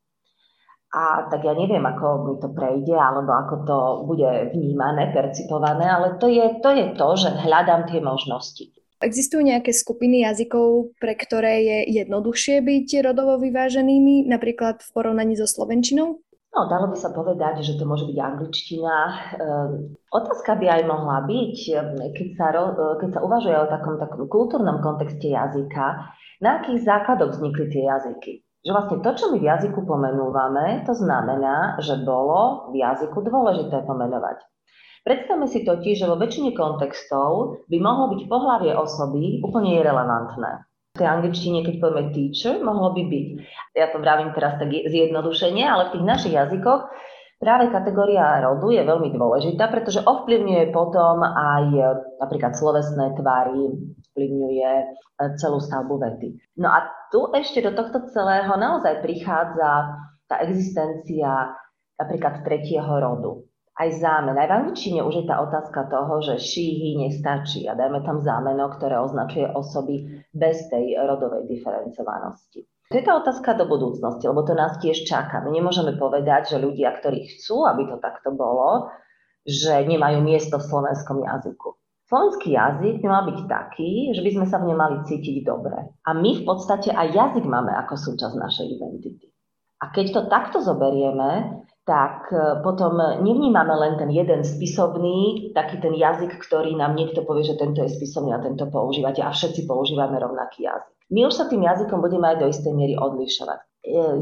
A 0.96 1.28
tak 1.28 1.44
ja 1.44 1.52
neviem, 1.52 1.84
ako 1.84 2.08
mi 2.24 2.34
to 2.40 2.48
prejde, 2.56 2.96
alebo 2.96 3.36
ako 3.36 3.56
to 3.68 3.78
bude 4.08 4.56
vnímané, 4.56 5.12
percipované, 5.12 5.92
ale 5.92 6.16
to 6.24 6.32
je 6.32 6.64
to, 6.64 6.72
je 6.72 6.96
to 6.96 7.08
že 7.20 7.30
hľadám 7.44 7.92
tie 7.92 8.00
možnosti. 8.00 8.77
Existujú 8.98 9.46
nejaké 9.46 9.70
skupiny 9.78 10.26
jazykov, 10.26 10.98
pre 10.98 11.14
ktoré 11.14 11.62
je 11.62 11.78
jednoduchšie 12.02 12.66
byť 12.66 12.88
rodovo 13.06 13.38
vyváženými, 13.38 14.26
napríklad 14.26 14.82
v 14.82 14.90
porovnaní 14.90 15.38
so 15.38 15.46
slovenčinou? 15.46 16.18
No, 16.58 16.66
dalo 16.66 16.90
by 16.90 16.98
sa 16.98 17.14
povedať, 17.14 17.62
že 17.62 17.78
to 17.78 17.86
môže 17.86 18.10
byť 18.10 18.18
angličtina. 18.18 18.96
Ehm, 19.38 19.94
otázka 20.10 20.58
by 20.58 20.66
aj 20.66 20.82
mohla 20.90 21.22
byť, 21.30 21.58
ehm, 21.70 22.02
keď 22.18 22.28
sa, 22.34 22.48
keď 22.98 23.10
sa 23.14 23.20
uvažuje 23.22 23.54
o 23.62 23.70
takom, 23.70 24.02
takom 24.02 24.26
kultúrnom 24.26 24.82
kontexte 24.82 25.30
jazyka, 25.30 26.10
na 26.42 26.58
akých 26.58 26.82
základoch 26.82 27.38
vznikli 27.38 27.70
tie 27.70 27.86
jazyky. 27.86 28.34
Že 28.66 28.72
vlastne 28.74 28.98
to, 29.06 29.12
čo 29.14 29.26
my 29.30 29.38
v 29.38 29.48
jazyku 29.54 29.80
pomenúvame, 29.86 30.82
to 30.90 30.98
znamená, 30.98 31.78
že 31.78 32.02
bolo 32.02 32.74
v 32.74 32.82
jazyku 32.82 33.22
dôležité 33.22 33.86
pomenovať. 33.86 34.42
Predstavme 35.08 35.48
si 35.48 35.64
totiž, 35.64 36.04
že 36.04 36.10
vo 36.12 36.20
väčšine 36.20 36.52
kontextov 36.52 37.64
by 37.72 37.78
mohlo 37.80 38.12
byť 38.12 38.28
pohlavie 38.28 38.76
osoby 38.76 39.40
úplne 39.40 39.80
irrelevantné. 39.80 40.68
V 40.68 41.00
tej 41.00 41.08
angličtine, 41.08 41.64
keď 41.64 41.80
povieme 41.80 42.12
teacher, 42.12 42.60
mohlo 42.60 42.92
by 42.92 43.08
byť. 43.08 43.28
Ja 43.80 43.88
to 43.96 44.04
vravím 44.04 44.36
teraz 44.36 44.60
tak 44.60 44.68
zjednodušenie, 44.68 45.64
ale 45.64 45.88
v 45.88 45.94
tých 45.96 46.04
našich 46.12 46.34
jazykoch 46.36 46.92
práve 47.40 47.72
kategória 47.72 48.44
rodu 48.44 48.68
je 48.68 48.84
veľmi 48.84 49.16
dôležitá, 49.16 49.72
pretože 49.72 50.04
ovplyvňuje 50.04 50.76
potom 50.76 51.24
aj 51.24 51.72
napríklad 52.20 52.60
slovesné 52.60 53.16
tvary, 53.16 53.80
ovplyvňuje 54.12 54.72
e, 54.76 54.86
celú 55.40 55.64
stavbu 55.64 56.04
vety. 56.04 56.36
No 56.60 56.68
a 56.68 56.84
tu 57.16 57.32
ešte 57.32 57.64
do 57.64 57.72
tohto 57.72 58.12
celého 58.12 58.52
naozaj 58.60 59.00
prichádza 59.00 60.04
tá 60.28 60.44
existencia 60.44 61.56
napríklad 61.96 62.44
tretieho 62.44 62.92
rodu 63.00 63.47
aj 63.78 63.90
zámen. 64.02 64.34
Aj 64.34 64.50
v 64.50 64.58
angličtine 64.58 65.06
už 65.06 65.22
je 65.22 65.26
tá 65.30 65.38
otázka 65.38 65.86
toho, 65.88 66.18
že 66.26 66.42
she, 66.42 66.66
he 66.82 66.92
nestačí 66.98 67.70
a 67.70 67.78
dajme 67.78 68.02
tam 68.02 68.18
zámeno, 68.18 68.74
ktoré 68.74 68.98
označuje 68.98 69.46
osoby 69.54 70.26
bez 70.34 70.66
tej 70.74 70.98
rodovej 70.98 71.46
diferencovanosti. 71.46 72.66
To 72.90 72.96
je 72.96 73.04
tá 73.04 73.20
otázka 73.20 73.54
do 73.60 73.68
budúcnosti, 73.68 74.26
lebo 74.26 74.48
to 74.48 74.56
nás 74.56 74.80
tiež 74.80 75.06
čaká. 75.06 75.44
My 75.44 75.52
nemôžeme 75.52 76.00
povedať, 76.00 76.56
že 76.56 76.64
ľudia, 76.64 76.96
ktorí 76.98 77.28
chcú, 77.36 77.68
aby 77.68 77.84
to 77.86 78.00
takto 78.00 78.32
bolo, 78.32 78.90
že 79.44 79.84
nemajú 79.86 80.24
miesto 80.24 80.56
v 80.58 80.68
slovenskom 80.68 81.22
jazyku. 81.22 81.76
Slovenský 82.08 82.56
jazyk 82.56 83.04
by 83.04 83.08
mal 83.12 83.24
byť 83.28 83.40
taký, 83.52 84.16
že 84.16 84.24
by 84.24 84.30
sme 84.40 84.46
sa 84.48 84.64
v 84.64 84.72
ňom 84.72 84.80
mali 84.80 84.98
cítiť 85.04 85.44
dobre. 85.44 85.76
A 86.08 86.16
my 86.16 86.40
v 86.40 86.44
podstate 86.48 86.96
aj 86.96 87.12
jazyk 87.12 87.44
máme 87.44 87.76
ako 87.76 88.00
súčasť 88.00 88.36
našej 88.40 88.68
identity. 88.80 89.28
A 89.84 89.92
keď 89.92 90.06
to 90.16 90.22
takto 90.32 90.58
zoberieme, 90.64 91.60
tak 91.88 92.28
e, 92.36 92.60
potom 92.68 93.00
nevnímame 93.24 93.72
len 93.72 93.96
ten 93.96 94.12
jeden 94.12 94.44
spisovný, 94.44 95.50
taký 95.56 95.80
ten 95.80 95.96
jazyk, 95.96 96.36
ktorý 96.36 96.76
nám 96.76 97.00
niekto 97.00 97.24
povie, 97.24 97.48
že 97.48 97.56
tento 97.56 97.80
je 97.80 97.96
spisovný 97.96 98.36
a 98.36 98.44
tento 98.44 98.68
používate 98.68 99.24
a 99.24 99.32
všetci 99.32 99.64
používame 99.64 100.20
rovnaký 100.20 100.68
jazyk. 100.68 100.94
My 101.16 101.24
už 101.24 101.40
sa 101.40 101.48
tým 101.48 101.64
jazykom 101.64 102.04
budeme 102.04 102.28
aj 102.28 102.44
do 102.44 102.52
istej 102.52 102.76
miery 102.76 103.00
odlišovať. 103.00 103.60
E, 103.64 103.68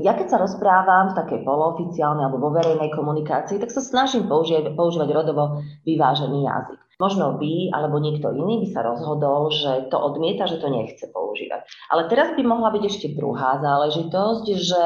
ja 0.05 0.13
keď 0.13 0.27
sa 0.29 0.37
rozprávam 0.37 1.11
v 1.11 1.17
takej 1.17 1.39
polooficiálnej 1.41 2.29
alebo 2.29 2.37
vo 2.37 2.53
verejnej 2.53 2.93
komunikácii, 2.93 3.57
tak 3.57 3.73
sa 3.73 3.81
snažím 3.81 4.29
používať, 4.29 4.77
používať 4.77 5.09
rodovo 5.09 5.65
vyvážený 5.89 6.45
jazyk. 6.45 6.79
Možno 7.01 7.41
vy 7.41 7.73
alebo 7.73 7.97
niekto 7.97 8.29
iný 8.29 8.61
by 8.61 8.67
sa 8.71 8.85
rozhodol, 8.85 9.49
že 9.49 9.89
to 9.89 9.97
odmieta, 9.97 10.45
že 10.45 10.61
to 10.61 10.69
nechce 10.69 11.03
používať. 11.09 11.65
Ale 11.91 12.07
teraz 12.07 12.37
by 12.37 12.43
mohla 12.45 12.69
byť 12.71 12.83
ešte 12.87 13.07
druhá 13.17 13.57
záležitosť, 13.59 14.45
že 14.53 14.83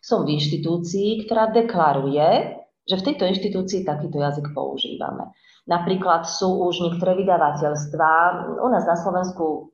som 0.00 0.24
v 0.24 0.40
inštitúcii, 0.40 1.28
ktorá 1.28 1.52
deklaruje, 1.52 2.56
že 2.88 2.96
v 2.96 3.06
tejto 3.12 3.24
inštitúcii 3.28 3.84
takýto 3.84 4.18
jazyk 4.18 4.50
používame. 4.56 5.30
Napríklad 5.68 6.26
sú 6.26 6.66
už 6.66 6.82
niektoré 6.82 7.20
vydavateľstvá, 7.20 8.14
u 8.58 8.68
nás 8.72 8.88
na 8.88 8.96
Slovensku 8.96 9.70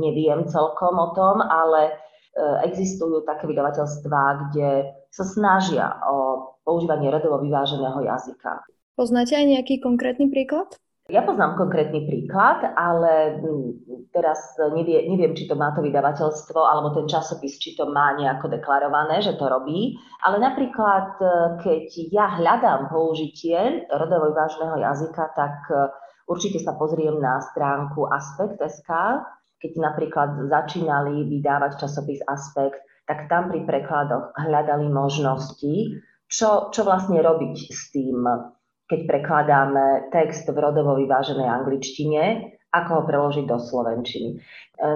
neviem 0.00 0.46
celkom 0.46 0.94
o 0.96 1.12
tom, 1.12 1.42
ale 1.42 1.90
e, 1.90 1.92
existujú 2.70 3.26
také 3.26 3.50
vydavateľstvá, 3.50 4.24
kde 4.48 4.94
sa 5.10 5.24
snažia 5.26 5.98
o 6.06 6.16
používanie 6.62 7.10
rodovo 7.10 7.42
vyváženého 7.42 8.00
jazyka. 8.06 8.62
Poznáte 8.96 9.36
aj 9.36 9.46
nejaký 9.50 9.82
konkrétny 9.82 10.30
príklad? 10.32 10.72
Ja 11.06 11.22
poznám 11.22 11.54
konkrétny 11.54 12.02
príklad, 12.02 12.66
ale 12.74 13.38
mm, 13.38 14.10
teraz 14.10 14.58
nevie, 14.74 15.06
neviem, 15.06 15.38
či 15.38 15.46
to 15.46 15.54
má 15.54 15.70
to 15.70 15.78
vydavateľstvo 15.78 16.58
alebo 16.58 16.98
ten 16.98 17.06
časopis, 17.06 17.62
či 17.62 17.78
to 17.78 17.86
má 17.94 18.18
nejako 18.18 18.50
deklarované, 18.50 19.22
že 19.22 19.38
to 19.38 19.46
robí. 19.46 19.94
Ale 20.26 20.42
napríklad, 20.42 21.14
e, 21.22 21.26
keď 21.62 21.86
ja 22.10 22.26
hľadám 22.42 22.90
použitie 22.90 23.86
rodovo 23.86 24.34
vážneho 24.34 24.82
jazyka, 24.82 25.30
tak 25.38 25.54
e, 25.70 25.94
určite 26.26 26.58
sa 26.58 26.74
pozriem 26.74 27.22
na 27.22 27.38
stránku 27.38 28.10
Aspekt.sk. 28.10 28.90
Keď 29.62 29.72
napríklad 29.78 30.50
začínali 30.50 31.22
vydávať 31.30 31.86
časopis 31.86 32.18
Aspekt, 32.26 32.82
tak 33.06 33.30
tam 33.30 33.54
pri 33.54 33.62
prekladoch 33.62 34.34
hľadali 34.34 34.90
možnosti, 34.90 36.02
čo, 36.26 36.74
čo 36.74 36.82
vlastne 36.82 37.22
robiť 37.22 37.54
s 37.70 37.94
tým 37.94 38.26
keď 38.86 39.00
prekladáme 39.06 40.14
text 40.14 40.46
v 40.46 40.58
rodovo 40.58 40.94
vyváženej 40.94 41.46
angličtine, 41.46 42.22
ako 42.70 42.90
ho 42.92 43.02
preložiť 43.06 43.44
do 43.46 43.58
slovenčiny. 43.58 44.28
E, 44.30 44.36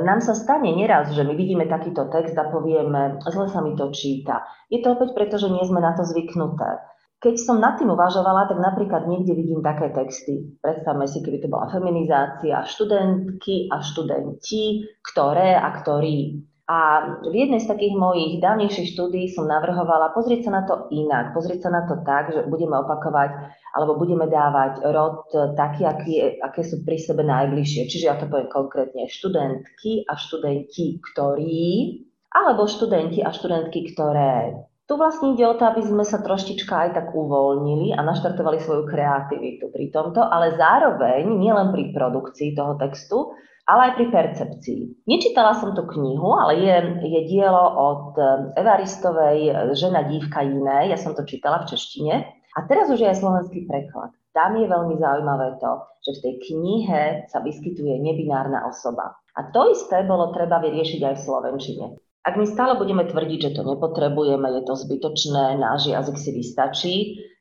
nám 0.04 0.20
sa 0.20 0.36
stane 0.36 0.70
neraz, 0.74 1.10
že 1.14 1.24
my 1.24 1.34
vidíme 1.34 1.66
takýto 1.66 2.06
text 2.12 2.36
a 2.36 2.50
povieme, 2.50 3.18
zle 3.24 3.46
sa 3.48 3.64
mi 3.64 3.74
to 3.74 3.88
číta. 3.90 4.44
Je 4.68 4.82
to 4.84 4.94
opäť 4.94 5.16
preto, 5.16 5.40
že 5.40 5.48
nie 5.48 5.64
sme 5.64 5.80
na 5.80 5.96
to 5.96 6.04
zvyknuté. 6.04 6.82
Keď 7.20 7.36
som 7.36 7.60
nad 7.60 7.76
tým 7.76 7.92
uvažovala, 7.92 8.48
tak 8.48 8.64
napríklad 8.64 9.04
niekde 9.04 9.36
vidím 9.36 9.60
také 9.60 9.92
texty. 9.92 10.56
Predstavme 10.64 11.04
si, 11.04 11.20
keby 11.20 11.44
to 11.44 11.52
bola 11.52 11.68
feminizácia, 11.68 12.64
študentky 12.64 13.68
a 13.68 13.84
študenti, 13.84 14.88
ktoré 15.04 15.52
a 15.52 15.68
ktorí 15.68 16.48
a 16.70 16.78
v 17.26 17.34
jednej 17.34 17.58
z 17.58 17.66
takých 17.66 17.98
mojich 17.98 18.38
dávnejších 18.38 18.94
štúdí 18.94 19.34
som 19.34 19.50
navrhovala 19.50 20.14
pozrieť 20.14 20.46
sa 20.46 20.50
na 20.54 20.62
to 20.62 20.86
inak, 20.94 21.34
pozrieť 21.34 21.66
sa 21.66 21.70
na 21.74 21.82
to 21.82 21.98
tak, 22.06 22.30
že 22.30 22.46
budeme 22.46 22.78
opakovať 22.78 23.34
alebo 23.74 23.98
budeme 23.98 24.30
dávať 24.30 24.78
rod 24.94 25.26
taký, 25.58 25.82
aký, 25.82 26.38
aké 26.38 26.62
sú 26.62 26.86
pri 26.86 27.02
sebe 27.02 27.26
najbližšie. 27.26 27.90
Čiže 27.90 28.06
ja 28.06 28.14
to 28.14 28.30
poviem 28.30 28.46
konkrétne 28.46 29.10
študentky 29.10 30.06
a 30.06 30.14
študenti, 30.14 31.02
ktorí, 31.10 32.06
alebo 32.30 32.70
študenti 32.70 33.18
a 33.18 33.34
študentky, 33.34 33.90
ktoré. 33.90 34.54
Tu 34.86 34.94
vlastne 34.94 35.34
ide 35.34 35.50
o 35.50 35.58
to, 35.58 35.66
aby 35.66 35.82
sme 35.82 36.06
sa 36.06 36.22
troštička 36.22 36.86
aj 36.86 36.90
tak 36.94 37.06
uvoľnili 37.10 37.98
a 37.98 38.02
naštartovali 38.06 38.62
svoju 38.62 38.86
kreativitu 38.86 39.74
pri 39.74 39.90
tomto, 39.90 40.22
ale 40.22 40.54
zároveň 40.54 41.34
nielen 41.34 41.74
pri 41.74 41.90
produkcii 41.90 42.54
toho 42.54 42.78
textu, 42.78 43.34
ale 43.68 43.80
aj 43.90 43.92
pri 43.98 44.06
percepcii. 44.08 44.80
Nečítala 45.04 45.56
som 45.58 45.76
tú 45.76 45.84
knihu, 45.84 46.32
ale 46.36 46.60
je, 46.60 46.76
je 47.04 47.20
dielo 47.28 47.64
od 47.76 48.16
Evaristovej 48.56 49.72
Žena, 49.76 50.08
dívka 50.08 50.44
iné. 50.44 50.90
Ja 50.90 50.98
som 51.00 51.12
to 51.12 51.26
čítala 51.26 51.64
v 51.64 51.74
češtine. 51.76 52.14
A 52.56 52.58
teraz 52.66 52.90
už 52.90 52.98
je 52.98 53.10
aj 53.10 53.22
slovenský 53.22 53.68
preklad. 53.70 54.10
Tam 54.34 54.54
je 54.54 54.66
veľmi 54.66 54.98
zaujímavé 54.98 55.58
to, 55.58 55.72
že 56.06 56.10
v 56.18 56.22
tej 56.22 56.34
knihe 56.50 57.02
sa 57.30 57.42
vyskytuje 57.42 57.98
nebinárna 57.98 58.66
osoba. 58.66 59.18
A 59.38 59.50
to 59.50 59.70
isté 59.70 60.02
bolo 60.06 60.30
treba 60.34 60.58
vyriešiť 60.62 61.00
aj 61.02 61.14
v 61.18 61.24
slovenčine. 61.24 61.86
Ak 62.20 62.36
my 62.36 62.44
stále 62.44 62.76
budeme 62.76 63.08
tvrdiť, 63.08 63.38
že 63.40 63.54
to 63.56 63.62
nepotrebujeme, 63.64 64.44
je 64.60 64.62
to 64.68 64.76
zbytočné, 64.76 65.56
náš 65.56 65.88
jazyk 65.88 66.16
si 66.20 66.30
vystačí, 66.36 66.94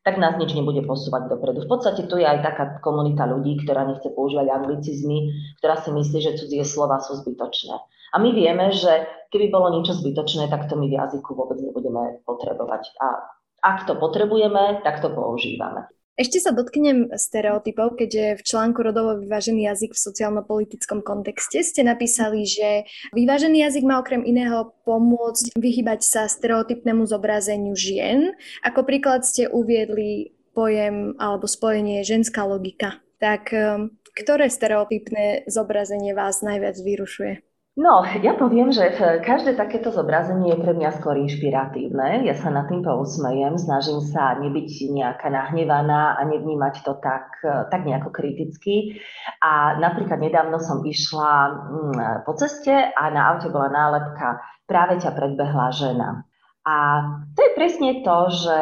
tak 0.08 0.16
nás 0.16 0.40
nič 0.40 0.56
nebude 0.56 0.80
posúvať 0.88 1.28
dopredu. 1.28 1.68
V 1.68 1.72
podstate 1.76 2.08
tu 2.08 2.16
je 2.16 2.24
aj 2.24 2.40
taká 2.40 2.80
komunita 2.80 3.28
ľudí, 3.28 3.60
ktorá 3.60 3.84
nechce 3.84 4.08
používať 4.08 4.48
anglicizmy, 4.48 5.36
ktorá 5.60 5.84
si 5.84 5.92
myslí, 5.92 6.18
že 6.24 6.38
cudzie 6.40 6.64
slova 6.64 7.04
sú 7.04 7.20
zbytočné. 7.20 7.76
A 8.10 8.18
my 8.24 8.32
vieme, 8.32 8.72
že 8.72 9.06
keby 9.36 9.52
bolo 9.52 9.70
niečo 9.76 10.00
zbytočné, 10.00 10.48
tak 10.48 10.72
to 10.72 10.80
my 10.80 10.88
v 10.88 10.96
jazyku 10.96 11.36
vôbec 11.36 11.60
nebudeme 11.60 12.24
potrebovať. 12.24 12.96
A 13.04 13.08
ak 13.60 13.84
to 13.84 14.00
potrebujeme, 14.00 14.80
tak 14.88 15.04
to 15.04 15.12
používame. 15.12 15.92
Ešte 16.20 16.44
sa 16.44 16.52
dotknem 16.52 17.16
stereotypov, 17.16 17.96
keďže 17.96 18.44
v 18.44 18.46
článku 18.46 18.84
rodovo 18.84 19.16
vyvážený 19.24 19.72
jazyk 19.72 19.96
v 19.96 20.04
sociálno-politickom 20.04 21.00
kontexte 21.00 21.64
ste 21.64 21.88
napísali, 21.88 22.44
že 22.44 22.84
vyvážený 23.16 23.64
jazyk 23.64 23.88
má 23.88 24.04
okrem 24.04 24.28
iného 24.28 24.76
pomôcť 24.84 25.56
vyhybať 25.56 26.04
sa 26.04 26.28
stereotypnému 26.28 27.08
zobrazeniu 27.08 27.72
žien. 27.72 28.36
Ako 28.68 28.84
príklad 28.84 29.24
ste 29.24 29.48
uviedli 29.48 30.36
pojem 30.52 31.16
alebo 31.16 31.48
spojenie 31.48 32.04
ženská 32.04 32.44
logika. 32.44 33.00
Tak 33.24 33.56
ehm, 33.56 33.96
Ktoré 34.20 34.52
stereotypné 34.52 35.48
zobrazenie 35.48 36.12
vás 36.12 36.44
najviac 36.44 36.76
vyrušuje? 36.76 37.49
No, 37.80 38.04
ja 38.04 38.36
poviem, 38.36 38.76
že 38.76 38.92
každé 39.24 39.56
takéto 39.56 39.88
zobrazenie 39.88 40.52
je 40.52 40.60
pre 40.60 40.76
mňa 40.76 41.00
skôr 41.00 41.16
inšpiratívne. 41.16 42.28
Ja 42.28 42.36
sa 42.36 42.52
nad 42.52 42.68
tým 42.68 42.84
pousmejem, 42.84 43.56
snažím 43.56 44.04
sa 44.04 44.36
nebyť 44.36 44.92
nejaká 44.92 45.32
nahnevaná 45.32 46.20
a 46.20 46.22
nevnímať 46.28 46.84
to 46.84 47.00
tak, 47.00 47.40
tak 47.72 47.88
nejako 47.88 48.12
kriticky. 48.12 49.00
A 49.40 49.80
napríklad 49.80 50.20
nedávno 50.20 50.60
som 50.60 50.84
išla 50.84 51.32
mm, 51.72 52.28
po 52.28 52.36
ceste 52.36 52.92
a 52.92 53.04
na 53.16 53.32
aute 53.32 53.48
bola 53.48 53.72
nálepka 53.72 54.44
práve 54.68 55.00
ťa 55.00 55.16
predbehla 55.16 55.72
žena. 55.72 56.28
A 56.68 56.76
to 57.32 57.40
je 57.48 57.52
presne 57.56 58.04
to, 58.04 58.18
že 58.28 58.58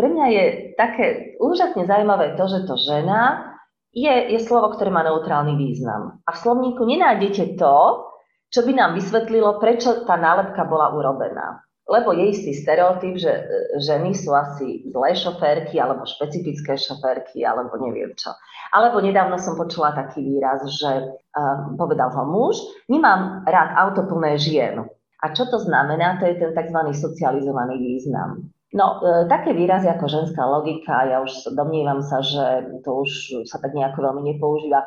pre 0.00 0.08
mňa 0.16 0.26
je 0.32 0.44
také 0.80 1.36
úžasne 1.44 1.84
zaujímavé 1.84 2.40
to, 2.40 2.48
že 2.48 2.64
to 2.64 2.80
žena 2.80 3.52
je, 3.92 4.32
je 4.32 4.40
slovo, 4.40 4.72
ktoré 4.72 4.88
má 4.88 5.04
neutrálny 5.04 5.60
význam. 5.60 6.24
A 6.24 6.32
v 6.32 6.40
slovníku 6.40 6.80
nenájdete 6.88 7.60
to, 7.60 8.08
čo 8.52 8.60
by 8.68 8.72
nám 8.76 8.92
vysvetlilo, 9.00 9.56
prečo 9.56 10.04
tá 10.04 10.20
nálepka 10.20 10.68
bola 10.68 10.92
urobená. 10.92 11.64
Lebo 11.88 12.14
je 12.14 12.30
istý 12.30 12.54
stereotyp, 12.54 13.18
že 13.18 13.32
e, 13.32 13.42
ženy 13.82 14.14
sú 14.14 14.30
asi 14.30 14.86
zlé 14.86 15.18
šoférky, 15.18 15.82
alebo 15.82 16.06
špecifické 16.06 16.78
šoférky, 16.78 17.42
alebo 17.42 17.74
neviem 17.80 18.14
čo. 18.14 18.30
Alebo 18.70 19.02
nedávno 19.02 19.40
som 19.40 19.58
počula 19.58 19.90
taký 19.92 20.24
výraz, 20.24 20.64
že 20.64 20.88
uh, 21.12 21.76
povedal 21.76 22.08
ho 22.08 22.24
muž, 22.24 22.56
nemám 22.88 23.44
rád 23.44 23.76
auto 23.76 24.08
plné 24.08 24.40
žien. 24.40 24.80
A 25.20 25.26
čo 25.36 25.44
to 25.44 25.60
znamená? 25.60 26.16
To 26.16 26.24
je 26.24 26.40
ten 26.40 26.56
tzv. 26.56 26.80
socializovaný 26.96 27.76
význam. 27.76 28.48
No, 28.72 29.04
e, 29.04 29.28
také 29.28 29.52
výrazy 29.52 29.92
ako 29.92 30.08
ženská 30.08 30.48
logika, 30.48 31.04
ja 31.04 31.20
už 31.20 31.52
domnívam 31.52 32.00
sa, 32.00 32.24
že 32.24 32.72
to 32.80 33.04
už 33.04 33.44
sa 33.44 33.60
tak 33.60 33.76
nejako 33.76 34.00
veľmi 34.00 34.32
nepoužíva 34.32 34.80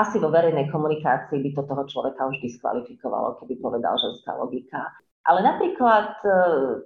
asi 0.00 0.16
vo 0.16 0.32
verejnej 0.32 0.72
komunikácii 0.72 1.44
by 1.44 1.50
to 1.52 1.62
toho 1.68 1.84
človeka 1.84 2.24
už 2.32 2.40
diskvalifikovalo, 2.40 3.36
keby 3.44 3.60
povedal 3.60 4.00
ženská 4.00 4.32
logika. 4.40 4.88
Ale 5.28 5.44
napríklad, 5.44 6.16
e, 6.24 6.32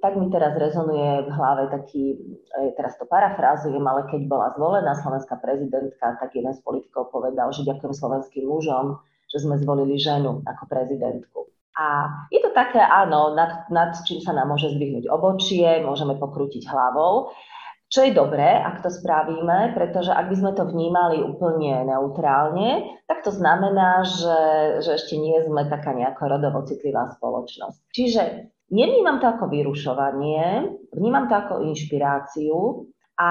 tak 0.03 0.19
mi 0.19 0.27
teraz 0.27 0.59
rezonuje 0.59 1.23
v 1.23 1.31
hlave 1.31 1.71
taký, 1.71 2.19
e, 2.51 2.75
teraz 2.75 2.99
to 2.99 3.07
parafrázujem, 3.07 3.81
ale 3.87 4.11
keď 4.11 4.27
bola 4.27 4.51
zvolená 4.59 4.99
slovenská 4.99 5.39
prezidentka, 5.39 6.19
tak 6.19 6.35
jeden 6.35 6.51
z 6.51 6.61
politikov 6.67 7.15
povedal, 7.15 7.55
že 7.55 7.63
ďakujem 7.63 7.95
slovenským 7.95 8.51
mužom, 8.51 8.99
že 9.31 9.39
sme 9.39 9.55
zvolili 9.63 9.95
ženu 9.95 10.43
ako 10.51 10.67
prezidentku. 10.67 11.47
A 11.79 12.07
je 12.31 12.43
to 12.43 12.51
také, 12.55 12.83
áno, 12.83 13.35
nad, 13.39 13.67
nad 13.71 13.95
čím 14.03 14.19
sa 14.23 14.35
nám 14.35 14.51
môže 14.51 14.71
zdvihnúť 14.75 15.11
obočie, 15.11 15.83
môžeme 15.83 16.19
pokrútiť 16.19 16.67
hlavou, 16.71 17.31
čo 17.95 18.03
je 18.03 18.11
dobré, 18.11 18.59
ak 18.59 18.83
to 18.83 18.91
spravíme, 18.91 19.71
pretože 19.79 20.11
ak 20.11 20.27
by 20.27 20.35
sme 20.35 20.53
to 20.59 20.67
vnímali 20.67 21.23
úplne 21.23 21.87
neutrálne, 21.87 22.99
tak 23.07 23.23
to 23.23 23.31
znamená, 23.31 24.03
že, 24.03 24.39
že 24.83 24.99
ešte 24.99 25.15
nie 25.15 25.39
sme 25.47 25.71
taká 25.71 25.95
nejako 25.95 26.27
rodovo 26.27 26.67
citlivá 26.67 27.15
spoločnosť. 27.15 27.95
Čiže 27.95 28.51
nevnímam 28.75 29.23
to 29.23 29.31
ako 29.31 29.47
vyrušovanie, 29.47 30.75
vnímam 30.91 31.31
to 31.31 31.39
ako 31.39 31.63
inšpiráciu 31.71 32.91
a 33.15 33.31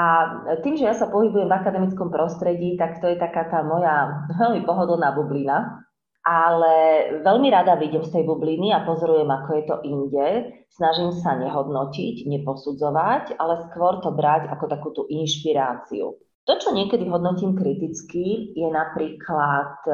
tým, 0.63 0.79
že 0.79 0.87
ja 0.87 0.95
sa 0.95 1.11
pohybujem 1.11 1.51
v 1.51 1.59
akademickom 1.59 2.07
prostredí, 2.07 2.79
tak 2.79 3.03
to 3.03 3.11
je 3.11 3.19
taká 3.19 3.51
tá 3.51 3.67
moja 3.67 4.23
veľmi 4.31 4.63
pohodlná 4.63 5.11
bublina, 5.11 5.83
ale 6.23 6.75
veľmi 7.19 7.51
rada 7.51 7.75
vidím 7.75 8.03
z 8.07 8.15
tej 8.15 8.23
bubliny 8.23 8.71
a 8.71 8.87
pozorujem, 8.87 9.27
ako 9.27 9.49
je 9.59 9.63
to 9.67 9.75
inde. 9.83 10.27
Snažím 10.71 11.11
sa 11.11 11.35
nehodnotiť, 11.35 12.23
neposudzovať, 12.25 13.35
ale 13.35 13.67
skôr 13.67 13.99
to 13.99 14.15
brať 14.15 14.47
ako 14.47 14.65
takú 14.71 14.89
tú 14.95 15.03
inšpiráciu. 15.11 16.15
To, 16.43 16.53
čo 16.59 16.75
niekedy 16.75 17.07
hodnotím 17.07 17.55
kriticky, 17.55 18.51
je 18.51 18.67
napríklad 18.67 19.79
e, 19.87 19.91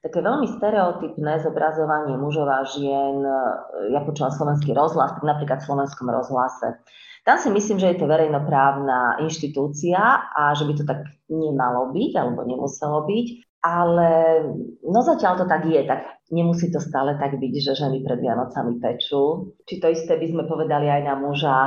také 0.00 0.24
veľmi 0.24 0.48
stereotypné 0.48 1.44
zobrazovanie 1.44 2.16
mužov 2.16 2.48
a 2.48 2.64
žien. 2.64 3.20
E, 3.20 3.36
ja 3.92 4.00
počúvam 4.00 4.32
slovenský 4.32 4.72
rozhlas, 4.72 5.12
tak 5.12 5.28
napríklad 5.28 5.60
v 5.60 5.68
slovenskom 5.68 6.08
rozhlase. 6.08 6.80
Tam 7.28 7.36
si 7.36 7.52
myslím, 7.52 7.76
že 7.76 7.92
je 7.92 7.98
to 8.00 8.08
verejnoprávna 8.08 9.20
inštitúcia 9.20 10.00
a 10.32 10.56
že 10.56 10.64
by 10.64 10.72
to 10.72 10.84
tak 10.88 11.04
nemalo 11.28 11.92
byť 11.92 12.12
alebo 12.16 12.48
nemuselo 12.48 13.04
byť. 13.04 13.49
Ale 13.60 14.40
no 14.80 15.00
zatiaľ 15.04 15.44
to 15.44 15.44
tak 15.44 15.68
je, 15.68 15.84
tak 15.84 16.24
nemusí 16.32 16.72
to 16.72 16.80
stále 16.80 17.12
tak 17.20 17.36
byť, 17.36 17.54
že 17.60 17.76
ženy 17.76 18.00
pred 18.00 18.16
Vianocami 18.16 18.80
pečú. 18.80 19.52
Či 19.68 19.84
to 19.84 19.92
isté 19.92 20.16
by 20.16 20.26
sme 20.32 20.42
povedali 20.48 20.88
aj 20.88 21.02
na 21.04 21.14
muža. 21.20 21.58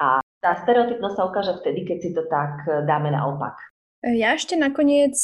A 0.00 0.24
tá 0.40 0.50
stereotypnosť 0.64 1.16
sa 1.16 1.26
ukáže 1.28 1.52
vtedy, 1.60 1.84
keď 1.84 1.98
si 2.00 2.10
to 2.16 2.24
tak 2.32 2.64
dáme 2.88 3.12
naopak. 3.12 3.56
Ja 4.04 4.36
ešte 4.36 4.52
nakoniec 4.52 5.16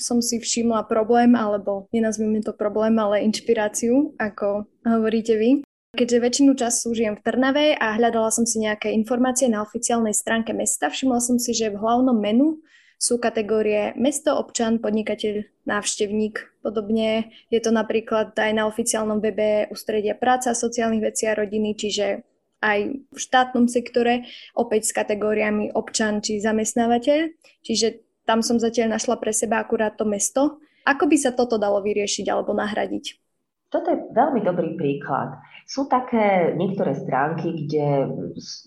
som 0.00 0.24
si 0.24 0.40
všimla 0.40 0.88
problém, 0.88 1.36
alebo 1.36 1.92
nenazvime 1.92 2.40
to 2.40 2.56
problém, 2.56 2.96
ale 2.96 3.20
inšpiráciu, 3.28 4.16
ako 4.16 4.64
hovoríte 4.84 5.36
vy. 5.36 5.50
Keďže 5.92 6.24
väčšinu 6.24 6.52
času 6.56 6.96
žijem 6.96 7.14
v 7.20 7.24
Trnave 7.24 7.66
a 7.76 7.94
hľadala 7.94 8.32
som 8.32 8.48
si 8.48 8.64
nejaké 8.64 8.90
informácie 8.96 9.46
na 9.46 9.60
oficiálnej 9.60 10.16
stránke 10.16 10.56
mesta, 10.56 10.88
všimla 10.88 11.20
som 11.20 11.36
si, 11.36 11.52
že 11.52 11.70
v 11.70 11.78
hlavnom 11.78 12.16
menu 12.16 12.64
sú 13.04 13.20
kategórie 13.20 13.92
mesto, 14.00 14.32
občan, 14.32 14.80
podnikateľ, 14.80 15.44
návštevník. 15.68 16.64
Podobne 16.64 17.36
je 17.52 17.60
to 17.60 17.68
napríklad 17.68 18.32
aj 18.32 18.52
na 18.56 18.64
oficiálnom 18.64 19.20
webe 19.20 19.68
Ústredia 19.68 20.16
práca, 20.16 20.56
sociálnych 20.56 21.12
vecí 21.12 21.28
a 21.28 21.36
rodiny, 21.36 21.76
čiže 21.76 22.24
aj 22.64 22.78
v 23.12 23.18
štátnom 23.20 23.68
sektore, 23.68 24.24
opäť 24.56 24.88
s 24.88 24.96
kategóriami 24.96 25.76
občan 25.76 26.24
či 26.24 26.40
zamestnávateľ. 26.40 27.28
Čiže 27.60 28.00
tam 28.24 28.40
som 28.40 28.56
zatiaľ 28.56 28.96
našla 28.96 29.20
pre 29.20 29.36
seba 29.36 29.60
akurát 29.60 30.00
to 30.00 30.08
mesto. 30.08 30.64
Ako 30.88 31.04
by 31.04 31.16
sa 31.20 31.36
toto 31.36 31.60
dalo 31.60 31.84
vyriešiť 31.84 32.24
alebo 32.32 32.56
nahradiť? 32.56 33.20
Toto 33.68 33.92
je 33.92 34.00
veľmi 34.16 34.40
dobrý 34.40 34.80
príklad. 34.80 35.36
Sú 35.64 35.88
také 35.88 36.52
niektoré 36.60 36.92
stránky, 36.92 37.64
kde 37.64 38.12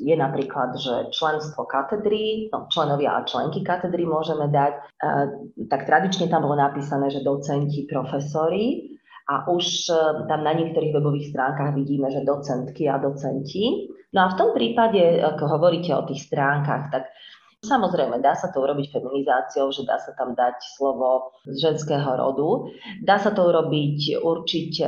je 0.02 0.16
napríklad, 0.18 0.74
že 0.82 1.14
členstvo 1.14 1.70
katedry, 1.70 2.50
no, 2.50 2.66
členovia 2.74 3.22
a 3.22 3.26
členky 3.26 3.62
katedry 3.62 4.02
môžeme 4.02 4.50
dať, 4.50 4.74
e, 4.74 4.82
tak 5.70 5.86
tradične 5.86 6.26
tam 6.26 6.50
bolo 6.50 6.58
napísané, 6.58 7.14
že 7.14 7.22
docenti, 7.22 7.86
profesori 7.86 8.98
a 9.30 9.46
už 9.46 9.66
e, 9.94 10.26
tam 10.26 10.42
na 10.42 10.58
niektorých 10.58 10.98
webových 10.98 11.30
stránkach 11.38 11.78
vidíme, 11.78 12.10
že 12.10 12.26
docentky 12.26 12.90
a 12.90 12.98
docenti. 12.98 13.94
No 14.18 14.26
a 14.26 14.34
v 14.34 14.38
tom 14.42 14.50
prípade, 14.58 15.22
ako 15.22 15.54
hovoríte 15.54 15.94
o 15.94 16.06
tých 16.10 16.26
stránkach, 16.26 16.90
tak 16.90 17.14
Samozrejme, 17.58 18.22
dá 18.22 18.38
sa 18.38 18.54
to 18.54 18.62
urobiť 18.62 18.94
feminizáciou, 18.94 19.74
že 19.74 19.82
dá 19.82 19.98
sa 19.98 20.14
tam 20.14 20.38
dať 20.38 20.62
slovo 20.78 21.34
z 21.50 21.58
ženského 21.58 22.06
rodu. 22.06 22.70
Dá 23.02 23.18
sa 23.18 23.34
to 23.34 23.50
urobiť 23.50 24.22
určite 24.22 24.88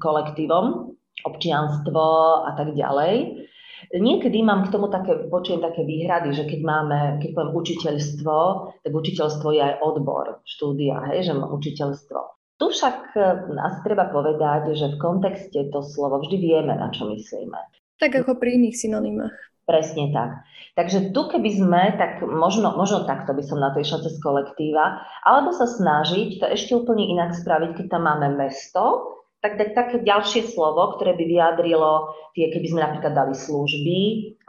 kolektívom, 0.00 0.96
občianstvo 1.24 2.04
a 2.44 2.52
tak 2.58 2.76
ďalej. 2.76 3.46
Niekedy 3.92 4.40
mám 4.42 4.66
k 4.66 4.72
tomu 4.72 4.88
také, 4.88 5.28
počujem 5.28 5.60
také 5.60 5.84
výhrady, 5.84 6.32
že 6.32 6.48
keď 6.48 6.60
máme, 6.64 6.98
keď 7.20 7.30
poviem 7.36 7.52
učiteľstvo, 7.54 8.36
tak 8.82 8.92
učiteľstvo 8.92 9.48
je 9.52 9.62
aj 9.62 9.74
odbor 9.84 10.42
štúdia, 10.48 11.04
hej, 11.12 11.30
že 11.30 11.32
mám 11.36 11.52
učiteľstvo. 11.54 12.18
Tu 12.56 12.66
však 12.72 12.98
e, 13.12 13.20
asi 13.60 13.78
treba 13.84 14.08
povedať, 14.08 14.72
že 14.72 14.96
v 14.96 15.00
kontexte 15.00 15.60
to 15.68 15.84
slovo 15.84 16.24
vždy 16.24 16.40
vieme, 16.40 16.72
na 16.72 16.88
čo 16.88 17.04
myslíme. 17.04 17.60
Tak 18.00 18.24
ako 18.24 18.40
pri 18.40 18.56
iných 18.56 18.76
synonymách. 18.80 19.36
Presne 19.68 20.08
tak. 20.14 20.46
Takže 20.78 21.10
tu 21.10 21.26
keby 21.26 21.50
sme, 21.52 21.82
tak 22.00 22.22
možno, 22.22 22.72
možno 22.78 23.04
takto 23.04 23.34
by 23.34 23.42
som 23.44 23.60
na 23.60 23.74
to 23.74 23.82
išla 23.82 24.04
cez 24.08 24.16
kolektíva, 24.22 25.04
alebo 25.26 25.52
sa 25.52 25.68
snažiť 25.68 26.40
to 26.40 26.46
ešte 26.48 26.72
úplne 26.72 27.02
inak 27.02 27.36
spraviť, 27.36 27.76
keď 27.76 27.86
tam 27.92 28.08
máme 28.08 28.40
mesto, 28.40 29.16
tak 29.46 29.62
dať 29.62 29.70
také 29.78 29.96
ďalšie 30.02 30.50
slovo, 30.50 30.98
ktoré 30.98 31.14
by 31.14 31.22
vyjadrilo 31.22 32.10
tie, 32.34 32.50
keby 32.50 32.66
sme 32.66 32.80
napríklad 32.82 33.14
dali 33.14 33.34
služby 33.38 34.00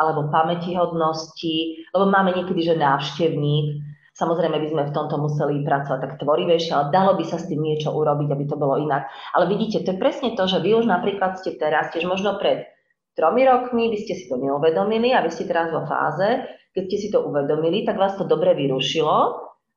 alebo 0.01 0.33
pamätihodnosti, 0.33 1.85
lebo 1.93 2.05
máme 2.09 2.33
niekedy, 2.33 2.73
že 2.73 2.81
návštevník, 2.81 3.85
Samozrejme 4.17 4.57
by 4.57 4.67
sme 4.73 4.83
v 4.89 4.95
tomto 4.97 5.21
museli 5.21 5.61
pracovať 5.61 5.99
tak 6.01 6.13
tvorivejšie, 6.17 6.73
ale 6.73 6.89
dalo 6.89 7.13
by 7.13 7.21
sa 7.21 7.37
s 7.37 7.45
tým 7.53 7.61
niečo 7.61 7.93
urobiť, 7.93 8.33
aby 8.33 8.49
to 8.49 8.57
bolo 8.57 8.81
inak. 8.81 9.05
Ale 9.37 9.45
vidíte, 9.45 9.85
to 9.85 9.93
je 9.93 10.01
presne 10.01 10.33
to, 10.33 10.49
že 10.49 10.57
vy 10.57 10.73
už 10.73 10.89
napríklad 10.89 11.37
ste 11.37 11.53
teraz, 11.53 11.93
tiež 11.93 12.09
možno 12.09 12.33
pred 12.41 12.65
tromi 13.13 13.45
rokmi, 13.45 13.93
by 13.93 13.97
ste 14.01 14.17
si 14.17 14.25
to 14.25 14.41
neuvedomili 14.41 15.13
a 15.13 15.21
vy 15.21 15.29
ste 15.29 15.45
teraz 15.45 15.69
vo 15.69 15.85
fáze, 15.85 16.49
keď 16.73 16.83
ste 16.89 16.97
si 16.97 17.07
to 17.13 17.29
uvedomili, 17.29 17.85
tak 17.85 18.01
vás 18.01 18.17
to 18.17 18.25
dobre 18.25 18.57
vyrušilo 18.57 19.17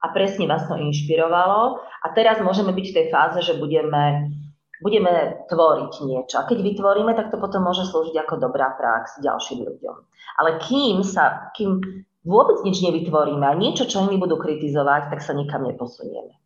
a 0.01 0.07
presne 0.17 0.49
vás 0.49 0.65
to 0.65 0.77
inšpirovalo. 0.77 1.77
A 2.01 2.07
teraz 2.17 2.41
môžeme 2.41 2.73
byť 2.73 2.87
v 2.89 2.97
tej 2.97 3.07
fáze, 3.13 3.45
že 3.45 3.61
budeme 3.61 4.33
budeme 4.81 5.45
tvoriť 5.47 5.93
niečo. 6.05 6.41
A 6.41 6.49
keď 6.49 6.59
vytvoríme, 6.65 7.13
tak 7.17 7.31
to 7.33 7.37
potom 7.37 7.65
môže 7.65 7.85
slúžiť 7.89 8.17
ako 8.25 8.41
dobrá 8.41 8.73
prax 8.75 9.21
ďalším 9.21 9.65
ľuďom. 9.65 9.97
Ale 10.41 10.61
kým, 10.65 11.05
sa, 11.05 11.53
kým 11.57 11.81
vôbec 12.25 12.61
nič 12.65 12.81
nevytvoríme 12.85 13.45
a 13.45 13.57
niečo, 13.57 13.85
čo 13.85 14.05
iní 14.09 14.17
budú 14.17 14.41
kritizovať, 14.41 15.13
tak 15.13 15.21
sa 15.21 15.37
nikam 15.37 15.65
neposunieme. 15.69 16.37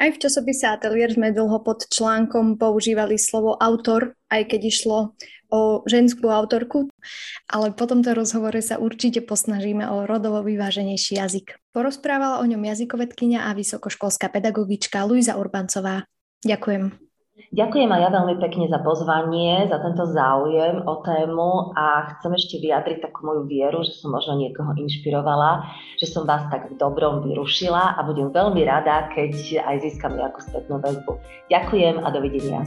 Aj 0.00 0.08
v 0.10 0.18
časopise 0.18 0.66
Atelier 0.66 1.12
sme 1.12 1.30
dlho 1.30 1.62
pod 1.62 1.86
článkom 1.86 2.56
používali 2.58 3.20
slovo 3.20 3.54
autor, 3.60 4.16
aj 4.32 4.50
keď 4.50 4.60
išlo 4.66 4.98
o 5.52 5.84
ženskú 5.84 6.32
autorku. 6.32 6.88
ale 7.52 7.76
po 7.76 7.84
tomto 7.84 8.16
rozhovore 8.16 8.56
sa 8.64 8.80
určite 8.80 9.20
posnažíme 9.20 9.84
o 9.92 10.08
rodovo 10.08 10.40
vyváženejší 10.40 11.20
jazyk. 11.20 11.60
Porozprávala 11.76 12.40
o 12.40 12.48
ňom 12.48 12.64
jazykovedkynia 12.64 13.44
a 13.44 13.52
vysokoškolská 13.52 14.32
pedagogička 14.32 15.04
Luisa 15.04 15.36
Urbancová. 15.36 16.08
Ďakujem. 16.40 17.11
Ďakujem 17.52 17.92
aj 17.92 18.00
ja 18.00 18.10
veľmi 18.16 18.40
pekne 18.40 18.64
za 18.72 18.80
pozvanie, 18.80 19.68
za 19.68 19.76
tento 19.84 20.08
záujem 20.08 20.88
o 20.88 21.04
tému 21.04 21.76
a 21.76 22.16
chcem 22.16 22.32
ešte 22.32 22.56
vyjadriť 22.64 23.04
takú 23.04 23.28
moju 23.28 23.44
vieru, 23.44 23.84
že 23.84 23.92
som 23.92 24.08
možno 24.08 24.40
niekoho 24.40 24.72
inšpirovala, 24.72 25.60
že 26.00 26.08
som 26.08 26.24
vás 26.24 26.48
tak 26.48 26.72
v 26.72 26.80
dobrom 26.80 27.20
vyrušila 27.20 28.00
a 28.00 28.00
budem 28.08 28.32
veľmi 28.32 28.64
rada, 28.64 29.04
keď 29.12 29.68
aj 29.68 29.84
získam 29.84 30.16
nejakú 30.16 30.40
spätnú 30.48 30.80
väzbu. 30.80 31.12
Ďakujem 31.52 32.00
a 32.00 32.08
dovidenia. 32.08 32.64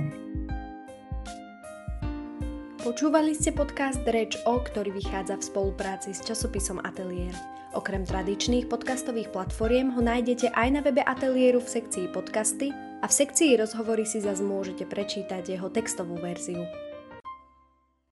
Počúvali 2.85 3.33
ste 3.33 3.57
podcast 3.57 4.05
Reč 4.05 4.37
O, 4.45 4.61
ktorý 4.61 4.93
vychádza 4.93 5.41
v 5.41 5.49
spolupráci 5.49 6.13
s 6.13 6.21
časopisom 6.21 6.77
Atelier. 6.85 7.33
Okrem 7.73 8.05
tradičných 8.05 8.69
podcastových 8.69 9.33
platformiem 9.33 9.97
ho 9.97 10.01
nájdete 10.05 10.53
aj 10.53 10.67
na 10.69 10.85
webe 10.85 11.01
Ateliéru 11.01 11.57
v 11.57 11.73
sekcii 11.73 12.13
podcasty 12.13 12.69
a 13.01 13.05
v 13.07 13.13
sekcii 13.13 13.59
rozhovory 13.59 14.07
si 14.07 14.23
zase 14.23 14.45
môžete 14.45 14.87
prečítať 14.87 15.57
jeho 15.57 15.67
textovú 15.73 16.15
verziu. 16.19 16.63